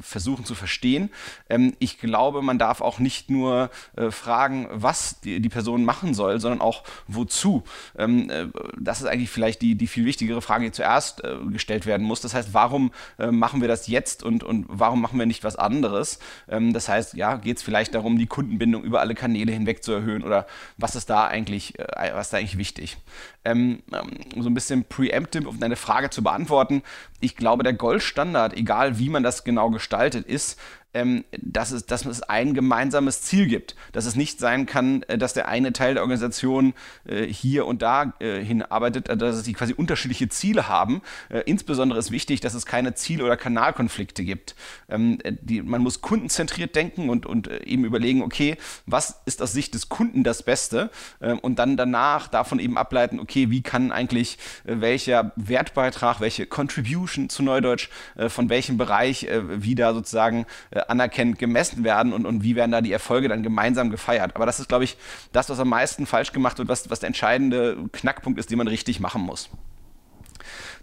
versuchen 0.00 0.44
zu 0.44 0.54
verstehen. 0.54 1.10
Ähm, 1.48 1.74
ich 1.78 1.98
glaube, 1.98 2.42
man 2.42 2.58
darf 2.58 2.80
auch 2.80 2.98
nicht 2.98 3.30
nur 3.30 3.70
äh, 3.96 4.10
fragen, 4.10 4.68
was 4.70 5.20
die, 5.20 5.40
die 5.40 5.48
Person 5.48 5.84
machen 5.84 6.14
soll, 6.14 6.40
sondern 6.40 6.60
auch 6.60 6.84
wozu. 7.06 7.64
Ähm, 7.96 8.30
äh, 8.30 8.46
das 8.78 9.00
ist 9.00 9.06
eigentlich 9.06 9.30
vielleicht 9.30 9.62
die, 9.62 9.74
die 9.74 9.86
viel 9.86 10.04
wichtigere 10.04 10.42
Frage, 10.42 10.66
die 10.66 10.72
zuerst 10.72 11.24
äh, 11.24 11.36
gestellt 11.50 11.86
werden 11.86 12.06
muss. 12.06 12.20
Das 12.20 12.34
heißt, 12.34 12.54
warum 12.54 12.92
äh, 13.18 13.30
machen 13.30 13.60
wir 13.60 13.68
das 13.68 13.86
jetzt 13.86 14.22
und, 14.22 14.44
und 14.44 14.66
warum 14.68 15.00
machen 15.00 15.18
wir 15.18 15.26
nicht 15.26 15.44
was 15.44 15.56
anderes? 15.56 16.18
Ähm, 16.48 16.72
das 16.72 16.88
heißt, 16.88 17.14
ja, 17.14 17.36
geht 17.36 17.58
es 17.58 17.62
vielleicht 17.62 17.94
darum, 17.94 18.18
die 18.18 18.26
Kundenbindung 18.26 18.84
über 18.84 19.00
alle 19.00 19.14
Kanäle 19.14 19.52
hinweg 19.52 19.82
zu 19.82 19.92
erhöhen 19.92 20.22
oder 20.22 20.46
was 20.76 20.96
ist 20.96 21.10
da 21.10 21.26
eigentlich, 21.26 21.74
was 22.12 22.30
da 22.30 22.38
eigentlich 22.38 22.58
wichtig? 22.58 22.98
Ähm, 23.44 23.82
ähm, 23.92 24.42
so 24.42 24.50
ein 24.50 24.54
bisschen 24.54 24.84
preemptive, 24.84 25.48
um 25.48 25.58
deine 25.60 25.76
Frage 25.76 26.10
zu 26.10 26.22
beantworten. 26.22 26.82
Ich 27.20 27.36
glaube, 27.36 27.62
der 27.62 27.72
Goldstandard, 27.72 28.56
egal 28.56 28.98
wie 28.98 29.08
man 29.08 29.22
das 29.22 29.44
genau 29.44 29.70
gestaltet, 29.70 30.26
ist, 30.26 30.58
ähm, 30.94 31.24
dass, 31.30 31.70
es, 31.70 31.86
dass 31.86 32.06
es 32.06 32.22
ein 32.22 32.54
gemeinsames 32.54 33.22
Ziel 33.22 33.46
gibt. 33.46 33.76
Dass 33.92 34.06
es 34.06 34.16
nicht 34.16 34.38
sein 34.38 34.66
kann, 34.66 35.02
äh, 35.02 35.18
dass 35.18 35.34
der 35.34 35.48
eine 35.48 35.72
Teil 35.72 35.94
der 35.94 36.02
Organisation 36.02 36.74
äh, 37.04 37.26
hier 37.26 37.66
und 37.66 37.82
da 37.82 38.14
äh, 38.20 38.42
hinarbeitet, 38.42 39.08
äh, 39.08 39.16
dass 39.16 39.44
sie 39.44 39.52
quasi 39.52 39.74
unterschiedliche 39.74 40.28
Ziele 40.28 40.68
haben. 40.68 41.02
Äh, 41.28 41.40
insbesondere 41.40 41.98
ist 41.98 42.10
wichtig, 42.10 42.40
dass 42.40 42.54
es 42.54 42.64
keine 42.64 42.94
Ziel- 42.94 43.22
oder 43.22 43.36
Kanalkonflikte 43.36 44.24
gibt. 44.24 44.54
Ähm, 44.88 45.18
äh, 45.24 45.34
die, 45.40 45.62
man 45.62 45.82
muss 45.82 46.00
kundenzentriert 46.00 46.74
denken 46.74 47.10
und, 47.10 47.26
und 47.26 47.48
eben 47.48 47.84
überlegen, 47.84 48.22
okay, 48.22 48.56
was 48.86 49.20
ist 49.26 49.42
aus 49.42 49.52
Sicht 49.52 49.74
des 49.74 49.90
Kunden 49.90 50.24
das 50.24 50.42
Beste? 50.42 50.90
Ähm, 51.20 51.38
und 51.38 51.58
dann 51.58 51.76
danach 51.76 52.28
davon 52.28 52.58
eben 52.60 52.78
ableiten, 52.78 53.20
okay, 53.20 53.50
wie 53.50 53.62
kann 53.62 53.92
eigentlich 53.92 54.38
welcher 54.64 55.32
Wertbeitrag, 55.36 56.20
welche 56.20 56.46
Contribution 56.46 57.28
zu 57.28 57.42
Neudeutsch 57.42 57.88
von 58.28 58.48
welchem 58.48 58.76
Bereich 58.76 59.26
wieder 59.30 59.94
sozusagen 59.94 60.46
anerkennend 60.86 61.38
gemessen 61.38 61.84
werden 61.84 62.12
und, 62.12 62.26
und 62.26 62.42
wie 62.42 62.56
werden 62.56 62.72
da 62.72 62.80
die 62.80 62.92
Erfolge 62.92 63.28
dann 63.28 63.42
gemeinsam 63.42 63.90
gefeiert. 63.90 64.34
Aber 64.34 64.46
das 64.46 64.60
ist, 64.60 64.68
glaube 64.68 64.84
ich, 64.84 64.96
das, 65.32 65.50
was 65.50 65.60
am 65.60 65.68
meisten 65.68 66.06
falsch 66.06 66.32
gemacht 66.32 66.58
wird, 66.58 66.68
was, 66.68 66.90
was 66.90 67.00
der 67.00 67.08
entscheidende 67.08 67.76
Knackpunkt 67.92 68.38
ist, 68.38 68.50
den 68.50 68.58
man 68.58 68.68
richtig 68.68 69.00
machen 69.00 69.22
muss 69.22 69.50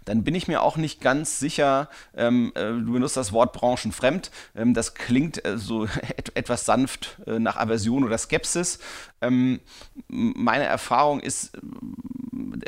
dann 0.06 0.22
bin 0.22 0.34
ich 0.34 0.48
mir 0.48 0.62
auch 0.62 0.76
nicht 0.76 1.00
ganz 1.00 1.38
sicher, 1.38 1.90
ähm, 2.16 2.52
äh, 2.54 2.68
du 2.68 2.92
benutzt 2.92 3.16
das 3.16 3.32
Wort 3.32 3.52
branchenfremd, 3.52 4.30
ähm, 4.54 4.72
das 4.72 4.94
klingt 4.94 5.44
äh, 5.44 5.58
so 5.58 5.84
et 6.16 6.34
etwas 6.34 6.64
sanft 6.64 7.18
äh, 7.26 7.38
nach 7.38 7.56
Aversion 7.56 8.04
oder 8.04 8.16
Skepsis. 8.16 8.78
Ähm, 9.20 9.60
meine 10.08 10.64
Erfahrung 10.64 11.20
ist, 11.20 11.58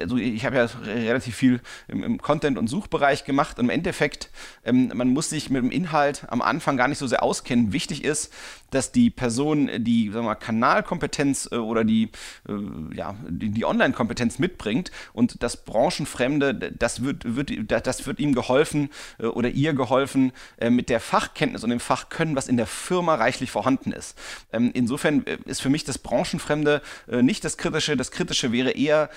also 0.00 0.16
ich 0.16 0.44
habe 0.44 0.56
ja 0.56 0.68
relativ 0.84 1.36
viel 1.36 1.60
im, 1.88 2.02
im, 2.02 2.18
Content- 2.18 2.58
und 2.58 2.68
Suchbereich 2.68 3.24
gemacht 3.24 3.58
und 3.58 3.66
im 3.66 3.70
Endeffekt, 3.70 4.30
ähm, 4.64 4.90
man 4.94 5.08
muss 5.08 5.30
sich 5.30 5.50
mit 5.50 5.62
dem 5.62 5.70
Inhalt 5.70 6.26
am 6.28 6.42
Anfang 6.42 6.76
gar 6.76 6.88
nicht 6.88 6.98
so 6.98 7.06
sehr 7.06 7.22
auskennen. 7.22 7.72
Wichtig 7.72 8.04
ist, 8.04 8.32
dass 8.70 8.92
die 8.92 9.10
Person 9.10 9.70
die 9.78 10.10
sagen 10.10 10.24
wir 10.24 10.30
mal, 10.30 10.34
Kanalkompetenz 10.34 11.48
äh, 11.50 11.56
oder 11.56 11.84
die, 11.84 12.10
äh, 12.48 12.94
ja, 12.94 13.14
die, 13.28 13.50
die 13.50 13.64
Online-Kompetenz 13.64 14.38
mitbringt 14.38 14.90
und 15.12 15.42
das 15.42 15.64
Branchenfremde, 15.64 16.54
das 16.54 17.02
wird, 17.02 17.36
wird, 17.36 17.50
das 17.86 18.06
wird 18.06 18.20
ihm 18.20 18.34
geholfen 18.34 18.90
äh, 19.18 19.26
oder 19.26 19.48
ihr 19.48 19.74
geholfen 19.74 20.32
äh, 20.58 20.70
mit 20.70 20.90
der 20.90 21.00
Fachkenntnis 21.00 21.64
und 21.64 21.70
dem 21.70 21.80
Fachkönnen, 21.80 22.36
was 22.36 22.48
in 22.48 22.56
der 22.56 22.66
Firma 22.66 23.14
reichlich 23.14 23.50
vorhanden 23.50 23.92
ist. 23.92 24.18
Ähm, 24.52 24.70
insofern 24.74 25.26
äh, 25.26 25.38
ist 25.44 25.60
für 25.60 25.70
mich 25.70 25.84
das 25.84 25.98
Branchenfremde 25.98 26.82
äh, 27.08 27.22
nicht 27.22 27.44
das 27.44 27.56
Kritische. 27.56 27.96
Das 27.96 28.10
Kritische 28.10 28.52
wäre 28.52 28.70
eher, 28.70 29.10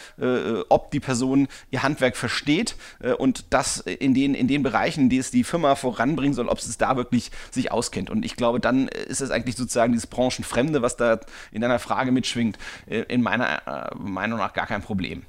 ob 0.69 0.91
die 0.91 0.99
Person 0.99 1.47
ihr 1.69 1.83
Handwerk 1.83 2.15
versteht 2.15 2.75
und 3.17 3.45
das 3.49 3.79
in 3.79 4.13
den, 4.13 4.33
in 4.33 4.47
den 4.47 4.63
Bereichen, 4.63 5.09
die 5.09 5.17
es 5.17 5.31
die 5.31 5.43
Firma 5.43 5.75
voranbringen 5.75 6.33
soll, 6.33 6.47
ob 6.47 6.57
es 6.57 6.77
da 6.77 6.95
wirklich 6.95 7.31
sich 7.51 7.71
auskennt. 7.71 8.09
Und 8.09 8.25
ich 8.25 8.35
glaube, 8.35 8.59
dann 8.59 8.87
ist 8.87 9.21
es 9.21 9.31
eigentlich 9.31 9.55
sozusagen 9.55 9.93
dieses 9.93 10.07
Branchenfremde, 10.07 10.81
was 10.81 10.97
da 10.97 11.19
in 11.51 11.61
deiner 11.61 11.79
Frage 11.79 12.11
mitschwingt, 12.11 12.57
in 12.85 13.21
meiner 13.21 13.91
Meinung 13.97 14.39
nach 14.39 14.53
gar 14.53 14.67
kein 14.67 14.81
Problem. 14.81 15.23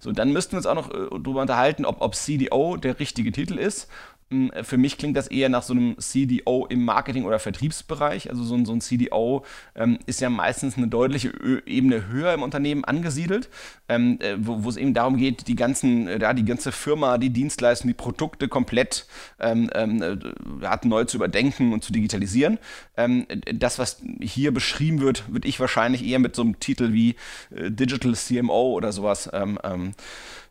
So, 0.00 0.12
dann 0.12 0.32
müssten 0.32 0.52
wir 0.52 0.58
uns 0.58 0.66
auch 0.66 0.74
noch 0.74 0.88
darüber 0.88 1.42
unterhalten, 1.42 1.84
ob, 1.84 2.00
ob 2.00 2.14
CDO 2.14 2.76
der 2.76 2.98
richtige 2.98 3.32
Titel 3.32 3.58
ist. 3.58 3.88
Hm, 4.32 4.50
für 4.62 4.78
mich 4.78 4.96
klingt 4.96 5.14
das 5.14 5.28
eher 5.28 5.50
nach 5.50 5.62
so 5.62 5.74
einem 5.74 5.98
CDO 5.98 6.66
im 6.66 6.84
Marketing- 6.86 7.24
oder 7.24 7.38
Vertriebsbereich. 7.38 8.30
Also 8.30 8.42
so 8.44 8.54
ein, 8.54 8.64
so 8.64 8.72
ein 8.72 8.80
CDO 8.80 9.44
ähm, 9.74 9.98
ist 10.06 10.22
ja 10.22 10.30
meistens 10.30 10.78
eine 10.78 10.88
deutliche 10.88 11.28
Ö 11.28 11.60
Ebene 11.66 12.08
höher 12.08 12.32
im 12.32 12.42
Unternehmen 12.42 12.82
angesiedelt, 12.84 13.50
ähm, 13.90 14.18
äh, 14.20 14.36
wo 14.38 14.68
es 14.68 14.78
eben 14.78 14.94
darum 14.94 15.18
geht, 15.18 15.48
die 15.48 15.54
ganzen, 15.54 16.08
äh, 16.08 16.18
ja, 16.18 16.32
die 16.32 16.46
ganze 16.46 16.72
Firma, 16.72 17.18
die 17.18 17.28
Dienstleistungen, 17.28 17.94
die 17.94 18.02
Produkte 18.02 18.48
komplett 18.48 19.06
ähm, 19.38 19.70
ähm 19.74 20.02
äh, 20.02 20.78
neu 20.84 21.04
zu 21.04 21.18
überdenken 21.18 21.74
und 21.74 21.84
zu 21.84 21.92
digitalisieren. 21.92 22.58
Ähm, 22.96 23.26
das, 23.52 23.78
was 23.78 24.02
hier 24.20 24.54
beschrieben 24.54 25.00
wird, 25.00 25.30
würde 25.30 25.46
ich 25.46 25.60
wahrscheinlich 25.60 26.04
eher 26.04 26.18
mit 26.18 26.34
so 26.34 26.42
einem 26.42 26.58
Titel 26.58 26.94
wie 26.94 27.16
äh, 27.54 27.70
Digital 27.70 28.14
CMO 28.14 28.72
oder 28.72 28.92
sowas 28.92 29.28
ähm, 29.32 29.58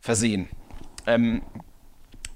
versehen. 0.00 0.48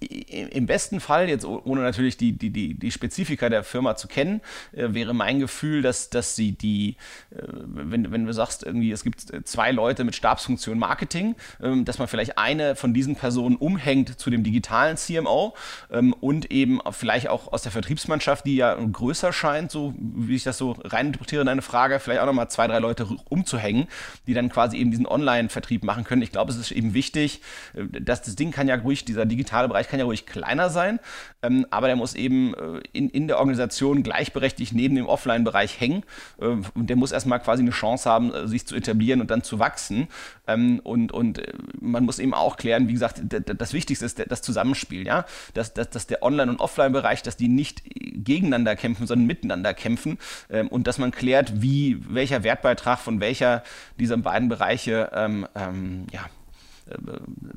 Im 0.01 0.67
besten 0.67 1.01
Fall, 1.01 1.29
jetzt 1.29 1.45
ohne 1.45 1.81
natürlich 1.81 2.17
die, 2.17 2.33
die, 2.33 2.51
die, 2.51 2.75
die 2.75 2.91
Spezifika 2.91 3.49
der 3.49 3.65
Firma 3.65 3.97
zu 3.97 4.09
kennen, 4.09 4.41
äh, 4.73 4.95
wäre 4.95 5.15
mein 5.15 5.41
Gefühl, 5.41 5.83
dass, 5.83 6.11
dass 6.11 6.37
sie 6.37 6.53
die, 6.53 6.97
äh, 7.31 7.43
wenn, 7.47 8.11
wenn 8.13 8.27
du 8.27 8.33
sagst, 8.33 8.65
irgendwie, 8.65 8.93
es 8.93 9.05
gibt 9.05 9.25
zwei 9.45 9.73
Leute 9.73 10.05
mit 10.05 10.15
Stabsfunktion 10.15 10.79
Marketing, 10.79 11.35
ähm, 11.63 11.85
dass 11.85 11.99
man 11.99 12.09
vielleicht 12.09 12.39
eine 12.39 12.77
von 12.77 12.95
diesen 12.95 13.17
Personen 13.17 13.57
umhängt 13.57 14.19
zu 14.19 14.31
dem 14.31 14.43
digitalen 14.43 14.97
CMO 14.97 15.55
ähm, 15.91 16.13
und 16.15 16.51
eben 16.51 16.81
vielleicht 16.91 17.29
auch 17.29 17.53
aus 17.53 17.63
der 17.63 17.73
Vertriebsmannschaft, 17.73 18.47
die 18.47 18.57
ja 18.57 18.75
größer 18.75 19.33
scheint, 19.33 19.71
so 19.71 19.95
wie 19.99 20.37
ich 20.37 20.45
das 20.45 20.59
so 20.59 20.77
rein 20.85 21.07
interpretiere 21.07 21.43
in 21.43 21.49
eine 21.49 21.63
Frage, 21.63 22.01
vielleicht 22.01 22.21
auch 22.21 22.27
nochmal 22.27 22.51
zwei, 22.51 22.67
drei 22.67 22.79
Leute 22.79 23.07
umzuhängen, 23.29 23.89
die 24.27 24.35
dann 24.35 24.49
quasi 24.49 24.77
eben 24.77 24.91
diesen 24.91 25.07
Online-Vertrieb 25.07 25.85
machen 25.85 26.05
können. 26.05 26.23
Ich 26.23 26.33
glaube, 26.33 26.53
es 26.53 26.59
ist 26.59 26.71
eben 26.71 26.95
wichtig, 26.95 27.41
äh, 27.75 28.01
dass 28.01 28.23
das 28.23 28.37
Ding 28.37 28.51
kann 28.51 28.69
ja 28.69 28.77
ruhig, 28.77 29.05
dieser 29.05 29.27
digitale 29.27 29.69
Bereich 29.69 29.86
kann 29.89 29.99
ja 29.99 30.05
ruhig 30.05 30.27
kleiner 30.27 30.71
sein, 30.71 31.01
ähm, 31.43 31.67
aber 31.71 31.87
der 31.87 31.97
muss 31.97 32.15
eben 32.15 32.55
äh, 32.55 32.81
in, 32.93 33.09
in 33.11 33.29
der 33.29 33.39
Organisation 33.39 34.03
gleichberechtigt 34.03 34.73
neben 34.73 34.95
dem 34.95 35.07
Offline-Bereich 35.07 35.81
hängen. 35.81 36.03
Äh, 36.41 36.57
und 36.75 36.91
der 36.91 36.97
muss 36.97 37.13
erstmal 37.13 37.41
quasi 37.41 37.63
eine 37.63 37.71
Chance 37.71 38.09
haben, 38.09 38.33
äh, 38.33 38.49
sich 38.49 38.67
zu 38.67 38.75
etablieren 38.75 39.21
und 39.21 39.31
dann 39.31 39.43
zu 39.43 39.59
wachsen. 39.59 40.09
Ähm, 40.47 40.81
und, 40.83 41.13
und 41.13 41.39
äh, 41.39 41.53
man 41.81 42.05
muss 42.05 42.19
eben 42.19 42.35
auch 42.35 42.57
klären, 42.57 42.89
wie 42.89 42.93
gesagt, 42.93 43.23
das 43.29 43.73
Wichtigste 43.73 44.05
ist 44.05 44.23
das 44.29 44.43
Zusammenspiel, 44.43 45.07
ja, 45.07 45.25
dass, 45.55 45.75
dass, 45.75 45.91
dass 45.91 46.07
der 46.07 46.23
Online- 46.23 46.51
und 46.51 46.61
Offline-Bereich, 46.61 47.23
dass 47.23 47.37
die 47.37 47.49
nicht 47.49 47.83
gegeneinander 47.85 48.77
kämpfen, 48.77 49.07
sondern 49.07 49.27
miteinander 49.27 49.75
kämpfen 49.75 50.19
ähm, 50.51 50.69
und 50.69 50.87
dass 50.87 50.99
man 50.99 51.11
klärt, 51.11 51.63
wie 51.63 51.99
welcher 52.09 52.43
Wertbeitrag 52.43 52.99
von 52.99 53.21
welcher 53.21 53.63
dieser 53.99 54.17
beiden 54.17 54.49
Bereiche 54.49 55.11
ähm, 55.15 55.47
ähm, 55.55 56.07
ja, 56.13 56.21
äh, 56.21 56.36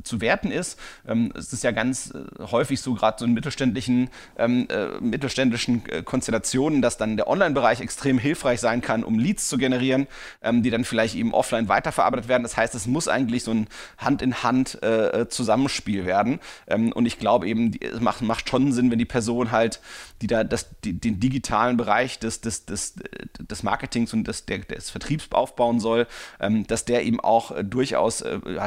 zu 0.04 0.22
werten 0.22 0.52
ist. 0.52 0.80
Ähm, 1.08 1.32
es 1.36 1.54
ist 1.54 1.64
ja 1.64 1.72
ganz 1.72 2.14
äh, 2.14 2.44
häufig 2.44 2.82
so, 2.82 2.94
gerade 2.94 3.18
so 3.20 3.26
in 3.26 4.10
ähm, 4.38 4.68
äh, 4.70 5.00
mittelständischen 5.00 5.84
Konstellationen, 6.06 6.82
dass 6.82 6.98
dann 6.98 7.16
der 7.16 7.28
Online-Bereich 7.28 7.82
extrem 7.82 8.18
hilfreich 8.18 8.60
sein 8.60 8.82
kann, 8.82 9.04
um 9.04 9.20
Leads 9.20 9.48
zu 9.48 9.58
generieren, 9.58 10.08
ähm, 10.42 10.64
die 10.64 10.70
dann 10.70 10.84
vielleicht 10.84 11.16
eben 11.16 11.34
offline 11.34 11.70
weiterverarbeitet 11.70 12.28
werden. 12.28 12.44
Das 12.44 12.58
heißt, 12.58 12.76
es 12.76 12.88
muss 12.88 13.08
eigentlich 13.08 13.44
so 13.44 13.52
ein 13.52 13.68
Hand-in-Hand 13.98 14.80
Zusammenspiel 15.30 16.06
werden. 16.06 16.40
und 16.68 17.06
ich 17.06 17.20
glaube 17.20 17.48
eben, 17.48 17.72
es 17.82 18.00
macht, 18.00 18.22
macht 18.22 18.50
schon 18.50 18.72
Sinn, 18.72 18.92
wenn 18.92 19.00
die 19.00 19.06
Person 19.06 19.52
halt, 19.52 19.82
die 20.22 20.28
da 20.28 20.44
das, 20.44 20.68
die, 20.84 20.94
den 20.94 21.20
digitalen 21.20 21.78
Bereich 21.78 22.20
des, 22.20 22.42
des, 22.42 22.66
des, 22.66 22.96
des 23.40 23.64
Marketings 23.64 24.14
und 24.14 24.28
des, 24.28 24.46
der, 24.46 24.60
des 24.60 24.90
Vertriebs 24.90 25.28
aufbauen 25.32 25.80
soll, 25.80 26.08
dass 26.68 26.86
der 26.86 27.04
eben 27.04 27.20
auch 27.20 27.52
durchaus 27.64 28.24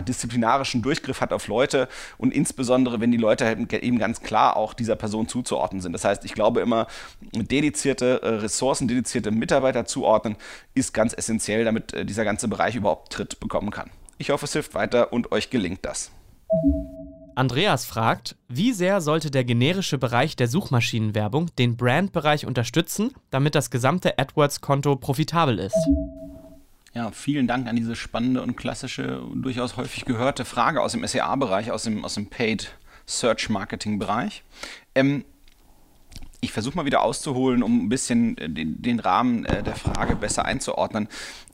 disziplinarisch 0.06 0.51
disziplinarischen 0.52 0.82
Durchgriff 0.82 1.20
hat 1.20 1.32
auf 1.32 1.48
Leute 1.48 1.88
und 2.18 2.32
insbesondere, 2.32 3.00
wenn 3.00 3.10
die 3.10 3.18
Leute 3.18 3.44
halt 3.46 3.72
eben 3.72 3.98
ganz 3.98 4.20
klar 4.20 4.56
auch 4.56 4.74
dieser 4.74 4.96
Person 4.96 5.28
zuzuordnen 5.28 5.80
sind. 5.80 5.92
Das 5.92 6.04
heißt, 6.04 6.24
ich 6.24 6.34
glaube 6.34 6.60
immer, 6.60 6.86
dedizierte 7.32 8.22
äh, 8.22 8.28
Ressourcen, 8.28 8.88
dedizierte 8.88 9.30
Mitarbeiter 9.30 9.84
zuordnen, 9.84 10.36
ist 10.74 10.92
ganz 10.92 11.14
essentiell, 11.14 11.64
damit 11.64 11.92
äh, 11.92 12.04
dieser 12.04 12.24
ganze 12.24 12.48
Bereich 12.48 12.74
überhaupt 12.74 13.12
Tritt 13.12 13.40
bekommen 13.40 13.70
kann. 13.70 13.90
Ich 14.18 14.30
hoffe, 14.30 14.44
es 14.44 14.52
hilft 14.52 14.74
weiter 14.74 15.12
und 15.12 15.32
euch 15.32 15.50
gelingt 15.50 15.80
das. 15.82 16.10
Andreas 17.34 17.86
fragt, 17.86 18.36
wie 18.48 18.72
sehr 18.72 19.00
sollte 19.00 19.30
der 19.30 19.44
generische 19.44 19.96
Bereich 19.96 20.36
der 20.36 20.48
Suchmaschinenwerbung 20.48 21.48
den 21.56 21.78
Brandbereich 21.78 22.44
unterstützen, 22.44 23.12
damit 23.30 23.54
das 23.54 23.70
gesamte 23.70 24.18
AdWords-Konto 24.18 24.96
profitabel 24.96 25.58
ist? 25.58 25.88
Ja, 26.94 27.10
vielen 27.10 27.46
Dank 27.46 27.68
an 27.68 27.76
diese 27.76 27.96
spannende 27.96 28.42
und 28.42 28.54
klassische, 28.54 29.22
durchaus 29.34 29.78
häufig 29.78 30.04
gehörte 30.04 30.44
Frage 30.44 30.82
aus 30.82 30.92
dem 30.92 31.06
SEA-Bereich, 31.06 31.70
aus 31.70 31.84
dem, 31.84 32.04
aus 32.04 32.14
dem 32.14 32.26
Paid 32.26 32.76
Search 33.06 33.48
Marketing-Bereich. 33.48 34.42
Ähm, 34.94 35.24
ich 36.42 36.52
versuche 36.52 36.76
mal 36.76 36.84
wieder 36.84 37.02
auszuholen, 37.02 37.62
um 37.62 37.86
ein 37.86 37.88
bisschen 37.88 38.36
äh, 38.36 38.50
den, 38.50 38.82
den 38.82 39.00
Rahmen 39.00 39.46
äh, 39.46 39.62
der 39.62 39.74
Frage 39.74 40.16
besser 40.16 40.44
einzuordnen. 40.44 41.08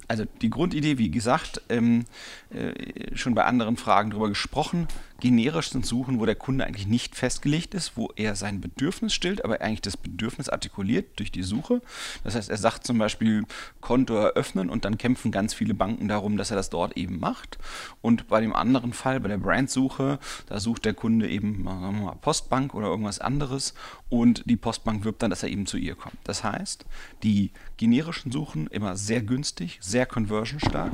Also 0.09 0.25
die 0.43 0.51
Grundidee, 0.51 0.99
wie 0.99 1.11
gesagt, 1.11 1.63
ähm, 1.69 2.07
äh, 2.51 3.15
schon 3.15 3.35
bei 3.37 3.45
anderen 3.45 3.77
Fragen 3.77 4.11
darüber 4.11 4.31
gesprochen, 4.31 4.89
generisch 5.21 5.71
sind 5.71 5.85
Suchen, 5.85 6.21
wo 6.21 6.27
der 6.27 6.35
Kunde 6.37 6.65
eigentlich 6.65 6.87
nicht 6.87 7.17
festgelegt 7.17 7.75
ist, 7.75 7.97
wo 7.97 8.11
er 8.17 8.37
sein 8.37 8.61
Bedürfnis 8.61 9.13
stillt, 9.13 9.45
aber 9.45 9.61
eigentlich 9.61 9.83
das 9.83 9.97
Bedürfnis 9.97 10.49
artikuliert 10.49 11.19
durch 11.19 11.33
die 11.33 11.43
Suche. 11.43 11.83
Das 12.25 12.35
heißt, 12.35 12.49
er 12.49 12.57
sagt 12.57 12.87
zum 12.87 12.99
Beispiel 12.99 13.45
Konto 13.81 14.15
eröffnen 14.15 14.71
und 14.71 14.85
dann 14.85 14.99
kämpfen 14.99 15.33
ganz 15.33 15.55
viele 15.55 15.75
Banken 15.75 16.09
darum, 16.09 16.37
dass 16.37 16.51
er 16.51 16.57
das 16.57 16.71
dort 16.71 16.97
eben 16.97 17.19
macht. 17.19 17.59
Und 18.01 18.29
bei 18.29 18.41
dem 18.41 18.55
anderen 18.55 18.93
Fall, 18.93 19.21
bei 19.21 19.29
der 19.29 19.39
Brandsuche, 19.39 20.19
da 20.47 20.61
sucht 20.61 20.85
der 20.85 20.95
Kunde 20.95 21.29
eben 21.29 21.63
mal, 21.63 22.17
Postbank 22.21 22.75
oder 22.75 22.87
irgendwas 22.87 23.19
anderes 23.19 23.75
und 24.09 24.43
die 24.47 24.57
Postbank 24.57 25.05
wirbt 25.05 25.23
dann, 25.23 25.31
dass 25.31 25.43
er 25.43 25.49
eben 25.49 25.67
zu 25.67 25.77
ihr 25.77 25.97
kommt. 25.97 26.19
Das 26.25 26.45
heißt, 26.45 26.85
die 27.23 27.51
generischen 27.77 28.31
Suchen 28.31 28.69
immer 28.69 28.97
sehr 28.97 29.23
günstig, 29.23 29.79
sehr 29.81 30.07
conversionstark 30.07 30.93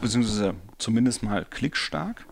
beziehungsweise 0.00 0.54
zumindest 0.78 1.22
mal 1.22 1.44
klickstark 1.44 2.26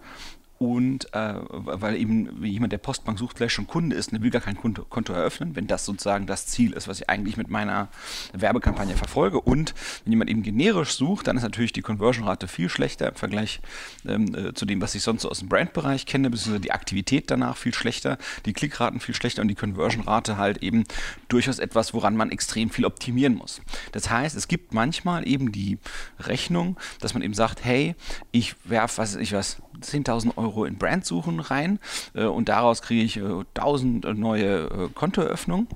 und 0.59 1.13
äh, 1.15 1.35
weil 1.51 1.97
eben 1.97 2.43
jemand, 2.43 2.73
der 2.73 2.79
Postbank 2.79 3.19
sucht, 3.19 3.37
vielleicht 3.37 3.55
schon 3.55 3.67
Kunde 3.67 3.95
ist 3.95 4.13
und 4.13 4.23
will 4.23 4.31
gar 4.31 4.41
kein 4.41 4.57
Konto, 4.57 4.85
Konto, 4.85 5.13
eröffnen, 5.13 5.55
wenn 5.55 5.67
das 5.67 5.85
sozusagen 5.85 6.27
das 6.27 6.47
Ziel 6.47 6.73
ist, 6.73 6.89
was 6.89 7.01
ich 7.01 7.11
eigentlich 7.11 7.37
mit 7.37 7.49
meiner 7.49 7.89
Werbekampagne 8.33 8.97
verfolge. 8.97 9.41
Und 9.41 9.75
wenn 10.05 10.13
jemand 10.13 10.31
eben 10.31 10.43
generisch 10.43 10.93
sucht, 10.93 11.27
dann 11.27 11.37
ist 11.37 11.43
natürlich 11.43 11.73
die 11.73 11.83
Conversion-Rate 11.83 12.49
viel 12.49 12.69
schlechter 12.69 13.11
im 13.11 13.15
Vergleich 13.15 13.61
ähm, 14.07 14.35
äh, 14.35 14.55
zu 14.55 14.65
dem, 14.65 14.81
was 14.81 14.95
ich 14.95 15.03
sonst 15.03 15.23
so 15.23 15.31
aus 15.31 15.41
dem 15.41 15.49
Brandbereich 15.49 16.07
kenne, 16.07 16.31
beziehungsweise 16.31 16.61
die 16.61 16.73
Aktivität 16.73 17.31
danach 17.31 17.57
viel 17.57 17.75
schlechter, 17.75 18.17
die 18.47 18.55
Klickraten 18.55 19.01
viel 19.01 19.15
schlechter 19.15 19.43
und 19.43 19.49
die 19.49 19.55
Conversion-Rate 19.55 20.39
halt 20.39 20.63
eben 20.63 20.85
durchaus 21.29 21.59
etwas, 21.59 21.93
woran 21.93 22.17
man 22.17 22.31
extrem 22.31 22.71
viel 22.71 22.87
optimieren 22.87 23.35
muss. 23.35 23.61
Das 23.93 24.09
heißt, 24.09 24.35
es 24.37 24.49
gibt 24.49 24.73
manchmal 24.73 25.29
eben 25.29 25.53
die 25.53 25.79
Rechnung, 26.19 26.79
dass 27.01 27.13
man 27.13 27.23
eben 27.23 27.35
sagt, 27.35 27.65
hey, 27.65 27.95
ich 28.33 28.55
werfe, 28.65 28.99
was 28.99 29.17
ich 29.17 29.33
was, 29.33 29.59
10.000 29.81 30.37
Euro 30.37 30.46
in 30.65 30.77
Brandsuchen 30.79 31.41
rein 31.41 31.79
äh, 32.15 32.25
und 32.25 32.49
daraus 32.49 32.83
kriege 32.83 33.03
ich 33.03 33.17
äh, 33.17 33.21
1.000 33.21 34.15
neue 34.15 34.65
äh, 34.65 34.89
Kontoeröffnungen. 34.95 35.69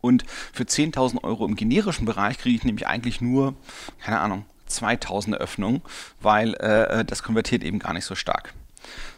Und 0.00 0.24
für 0.52 0.62
10.000 0.62 1.24
Euro 1.24 1.44
im 1.46 1.56
generischen 1.56 2.04
Bereich 2.04 2.38
kriege 2.38 2.56
ich 2.56 2.64
nämlich 2.64 2.86
eigentlich 2.86 3.20
nur, 3.20 3.54
keine 4.00 4.20
Ahnung, 4.20 4.44
2000 4.66 5.36
Öffnungen, 5.36 5.82
weil 6.20 6.54
äh, 6.54 7.00
äh, 7.00 7.04
das 7.04 7.22
konvertiert 7.22 7.64
eben 7.64 7.78
gar 7.78 7.92
nicht 7.92 8.04
so 8.04 8.14
stark. 8.14 8.54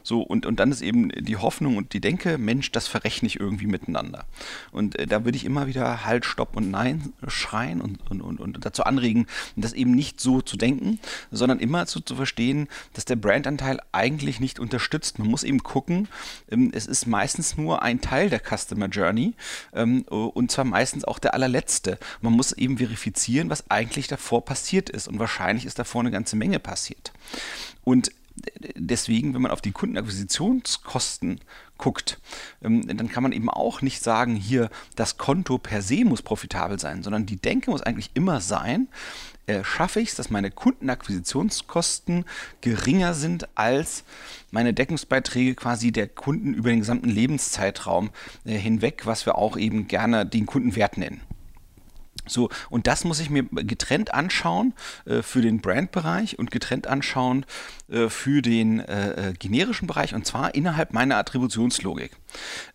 So, 0.03 0.23
und, 0.23 0.47
und 0.47 0.59
dann 0.61 0.71
ist 0.71 0.81
eben 0.81 1.11
die 1.11 1.37
Hoffnung 1.37 1.77
und 1.77 1.93
die 1.93 2.01
Denke, 2.01 2.39
Mensch, 2.39 2.73
das 2.73 2.89
verrechne 2.89 3.27
ich 3.27 3.39
irgendwie 3.39 3.67
miteinander. 3.67 4.25
Und 4.73 4.99
äh, 4.99 5.07
da 5.07 5.25
würde 5.25 5.37
ich 5.37 5.45
immer 5.45 5.67
wieder 5.67 6.05
Halt, 6.05 6.25
Stopp 6.25 6.57
und 6.57 6.71
Nein 6.71 7.13
schreien 7.27 7.81
und, 7.81 7.99
und, 8.11 8.21
und, 8.21 8.41
und 8.41 8.65
dazu 8.65 8.85
anregen, 8.85 9.27
das 9.57 9.73
eben 9.73 9.93
nicht 9.93 10.21
so 10.21 10.41
zu 10.41 10.57
denken, 10.57 10.99
sondern 11.31 11.61
immer 11.61 11.87
zu, 11.87 12.01
zu 12.01 12.17
verstehen, 12.17 12.69
dass 12.95 13.05
der 13.05 13.17
Brandanteil 13.17 13.81
eigentlich 13.93 14.41
nicht 14.41 14.59
unterstützt. 14.59 15.19
Man 15.19 15.29
muss 15.29 15.45
eben 15.45 15.63
gucken, 15.63 16.09
ähm, 16.51 16.71
es 16.75 16.87
ist 16.87 17.07
meistens 17.07 17.57
nur 17.57 17.83
ein 17.83 18.01
Teil 18.01 18.31
der 18.31 18.41
Customer 18.41 18.87
Journey 18.87 19.35
ähm, 19.75 20.03
und 20.03 20.51
zwar 20.51 20.65
meistens 20.65 21.05
auch 21.05 21.19
der 21.19 21.35
allerletzte. 21.35 21.99
Man 22.21 22.33
muss 22.33 22.53
eben 22.53 22.79
verifizieren, 22.79 23.51
was 23.51 23.71
eigentlich 23.71 24.09
davor 24.09 24.45
passiert 24.45 24.91
ist 24.91 25.09
und 25.09 25.19
wahrscheinlich 25.19 25.67
ist 25.67 25.79
davor 25.79 26.01
eine 26.01 26.11
ganze 26.11 26.37
Menge 26.37 26.59
passiert. 26.59 27.13
Und 27.85 28.11
deswegen, 28.75 29.35
wenn 29.35 29.43
man 29.43 29.51
auf 29.51 29.61
die 29.61 29.73
Kundenakquisitionskosten 29.73 31.41
guckt, 31.77 32.21
ähm, 32.63 32.87
dann 32.97 33.09
kann 33.09 33.23
man 33.23 33.33
eben 33.33 33.49
auch 33.49 33.83
nicht 33.83 34.03
sagen, 34.03 34.35
hier 34.35 34.69
das 34.97 35.17
Konto 35.17 35.59
per 35.59 35.83
se 35.83 36.05
muss 36.05 36.23
profitabel 36.23 36.79
sein, 36.79 37.03
sondern 37.03 37.27
die 37.27 37.37
Denke 37.37 37.71
muss 37.71 37.83
eigentlich 37.83 38.11
immer 38.15 38.41
sein, 38.41 38.89
äh, 39.47 39.65
schaffe 39.65 40.01
ich 40.01 40.11
es, 40.11 40.15
dass 40.15 40.29
meine 40.29 40.51
Kundenakquisitionskosten 40.51 42.25
geringer 42.61 43.15
sind 43.15 43.49
als 43.57 44.05
meine 44.51 44.75
Deckungsbeiträge 44.75 45.55
quasi 45.55 45.93
der 45.93 46.09
Kunden 46.09 46.53
über 46.53 46.69
den 46.69 46.81
gesamten 46.81 47.09
Lebenszeitraum 47.09 48.11
äh, 48.45 48.59
hinweg, 48.59 49.07
was 49.07 49.25
wir 49.25 49.37
auch 49.37 49.57
eben 49.57 49.89
gerne 49.89 50.27
den 50.27 50.47
Kundenwert 50.47 50.99
nennen. 50.99 51.23
So, 52.27 52.51
und 52.69 52.87
das 52.87 53.05
muss 53.05 53.21
ich 53.21 53.31
mir 53.31 53.45
getrennt 53.45 54.15
anschauen 54.15 54.75
äh, 55.07 55.23
für 55.23 55.41
den 55.41 55.61
Brandbereich 55.61 56.39
und 56.39 56.51
getrennt 56.51 56.87
anschauen 56.87 57.47
äh, 57.89 58.11
für 58.11 58.43
den 58.43 58.81
äh, 58.81 59.31
äh, 59.31 59.33
generischen 59.33 59.87
Bereich 59.87 60.15
und 60.15 60.27
zwar 60.27 60.55
innerhalb 60.55 60.93
meiner 60.93 61.17
Attributionslogik. 61.17 62.11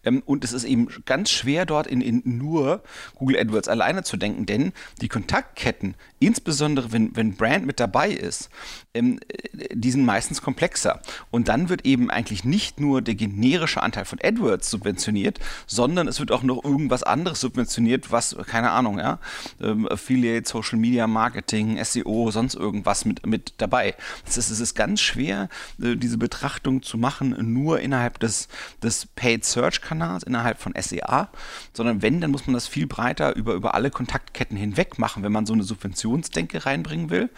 Ähm, 0.04 0.23
und 0.26 0.43
es 0.43 0.54
ist 0.54 0.63
eben 0.63 0.88
ganz 1.06 1.30
schwer 1.30 1.67
dort 1.67 1.86
in, 1.86 2.02
in, 2.02 2.21
nur 2.26 2.82
Google 3.15 3.38
AdWords 3.38 3.67
alleine 3.67 4.04
zu 4.04 4.17
denken, 4.17 4.47
denn 4.47 4.73
die 5.02 5.10
Kontaktketten, 5.10 5.93
insbesondere 6.19 6.91
wenn, 6.91 7.15
wenn 7.15 7.36
Brand 7.36 7.65
mit 7.65 7.80
dabei 7.80 8.10
ist, 8.10 8.49
ähm, 8.95 9.19
äh, 9.28 9.67
die 9.73 9.91
sind 9.91 10.04
meistens 10.04 10.41
komplexer. 10.41 11.02
Und 11.30 11.47
dann 11.47 11.69
wird 11.69 11.86
eben 11.86 12.10
eigentlich 12.10 12.43
nicht 12.43 12.80
nur 12.80 13.04
der 13.04 13.13
generische 13.13 13.84
Anteil 13.84 14.06
von 14.06 14.19
AdWords 14.21 14.69
subventioniert, 14.69 15.39
sondern 15.67 16.08
es 16.08 16.19
wird 16.19 16.32
auch 16.32 16.43
noch 16.43 16.63
irgendwas 16.63 17.04
anderes 17.04 17.39
subventioniert, 17.39 18.12
was, 18.12 18.36
keine 18.47 18.71
Ahnung, 18.71 18.97
ja, 18.97 19.19
ähm, 19.62 19.88
Affiliate, 19.88 20.49
Social 20.49 20.80
Media 20.80 21.06
Marketing, 21.06 21.84
SEO, 21.84 22.32
sonst 22.32 22.56
irgendwas 22.56 23.06
mit, 23.06 23.26
mit 23.28 23.54
dabei. 23.58 23.95
Das 24.26 24.38
ist, 24.38 24.49
es 24.49 24.60
ist 24.60 24.73
ganz 24.73 25.03
schwer, 25.04 25.50
äh, 25.82 25.96
diese 25.96 26.18
Betrachtung 26.18 26.82
zu 26.82 26.98
machen, 26.98 27.36
nur 27.54 27.80
innerhalb 27.80 28.20
des, 28.20 28.48
des 28.82 29.06
Paid 29.06 29.46
Search 29.46 29.82
Kanals, 29.82 30.24
innerhalb 30.24 30.60
von 30.60 30.74
SEA, 30.80 31.30
sondern 31.74 32.02
wenn, 32.02 32.22
dann 32.22 32.32
muss 32.32 32.48
man 32.48 32.54
das 32.54 32.68
viel 32.68 32.88
breiter 32.88 33.36
über, 33.36 33.54
über 33.54 33.74
alle 33.76 33.92
Kontaktketten 33.92 34.58
hinweg 34.58 34.98
machen, 35.00 35.24
wenn 35.24 35.32
man 35.32 35.46
so 35.46 35.54
eine 35.54 35.63
Subventionsdenke 35.63 36.66
reinbringen 36.66 37.10
will. 37.10 37.30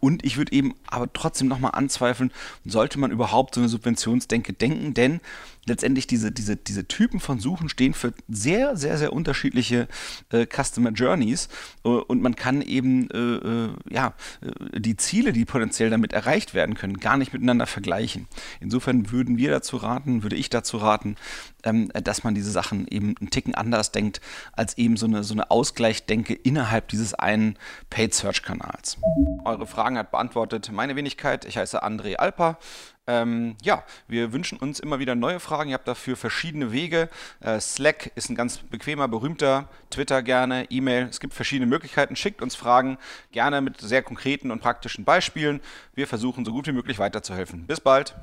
Und 0.00 0.24
ich 0.24 0.36
würde 0.36 0.52
eben 0.52 0.74
aber 0.86 1.12
trotzdem 1.12 1.48
nochmal 1.48 1.72
anzweifeln, 1.74 2.30
sollte 2.64 2.98
man 2.98 3.10
überhaupt 3.10 3.54
so 3.54 3.60
eine 3.60 3.68
Subventionsdenke 3.68 4.52
denken, 4.52 4.94
denn 4.94 5.20
letztendlich 5.66 6.06
diese, 6.06 6.32
diese, 6.32 6.56
diese 6.56 6.86
Typen 6.86 7.20
von 7.20 7.38
Suchen 7.38 7.68
stehen 7.68 7.94
für 7.94 8.12
sehr, 8.28 8.76
sehr, 8.76 8.98
sehr 8.98 9.12
unterschiedliche 9.12 9.88
äh, 10.30 10.46
Customer 10.46 10.90
Journeys 10.90 11.48
äh, 11.84 11.88
und 11.88 12.22
man 12.22 12.36
kann 12.36 12.62
eben 12.62 13.10
äh, 13.10 13.18
äh 13.18 13.68
ja, 13.90 14.14
äh, 14.40 14.80
die 14.80 14.96
Ziele, 14.96 15.32
die 15.32 15.44
potenziell 15.44 15.90
damit 15.90 16.12
erreicht 16.12 16.54
werden 16.54 16.74
können, 16.74 16.98
gar 16.98 17.16
nicht 17.16 17.32
miteinander 17.32 17.66
vergleichen. 17.66 18.28
Insofern 18.60 19.10
würden 19.10 19.36
wir 19.38 19.50
dazu 19.50 19.76
raten, 19.76 20.22
würde 20.22 20.36
ich 20.36 20.50
dazu 20.50 20.78
raten, 20.78 21.16
ähm, 21.64 21.90
dass 21.92 22.24
man 22.24 22.34
diese 22.34 22.50
Sachen 22.50 22.86
eben 22.88 23.14
einen 23.20 23.30
Ticken 23.30 23.54
anders 23.54 23.92
denkt, 23.92 24.20
als 24.52 24.78
eben 24.78 24.96
so 24.96 25.06
eine, 25.06 25.24
so 25.24 25.34
eine 25.34 25.50
Ausgleichdenke 25.50 26.34
innerhalb 26.34 26.88
dieses 26.88 27.14
einen 27.14 27.58
Paid 27.90 28.14
Search 28.14 28.42
Kanals. 28.42 28.98
Eure 29.44 29.66
Fragen 29.66 29.98
hat 29.98 30.10
beantwortet 30.10 30.70
meine 30.72 30.96
Wenigkeit. 30.96 31.44
Ich 31.44 31.56
heiße 31.58 31.82
André 31.82 32.16
Alper. 32.16 32.58
Ähm, 33.06 33.56
ja, 33.62 33.84
wir 34.08 34.32
wünschen 34.32 34.58
uns 34.58 34.80
immer 34.80 34.98
wieder 34.98 35.14
neue 35.14 35.40
Fragen. 35.40 35.70
Ihr 35.70 35.74
habt 35.74 35.88
dafür 35.88 36.16
verschiedene 36.16 36.72
Wege. 36.72 37.08
Äh, 37.40 37.60
Slack 37.60 38.10
ist 38.14 38.28
ein 38.28 38.34
ganz 38.34 38.58
bequemer, 38.58 39.08
berühmter. 39.08 39.68
Twitter 39.90 40.22
gerne, 40.22 40.66
E-Mail. 40.70 41.06
Es 41.08 41.20
gibt 41.20 41.34
verschiedene 41.34 41.66
Möglichkeiten. 41.66 42.16
Schickt 42.16 42.42
uns 42.42 42.56
Fragen 42.56 42.98
gerne 43.32 43.60
mit 43.60 43.80
sehr 43.80 44.02
konkreten 44.02 44.50
und 44.50 44.60
praktischen 44.60 45.04
Beispielen. 45.04 45.60
Wir 45.94 46.06
versuchen 46.06 46.44
so 46.44 46.52
gut 46.52 46.66
wie 46.66 46.72
möglich 46.72 46.98
weiterzuhelfen. 46.98 47.66
Bis 47.66 47.80
bald. 47.80 48.14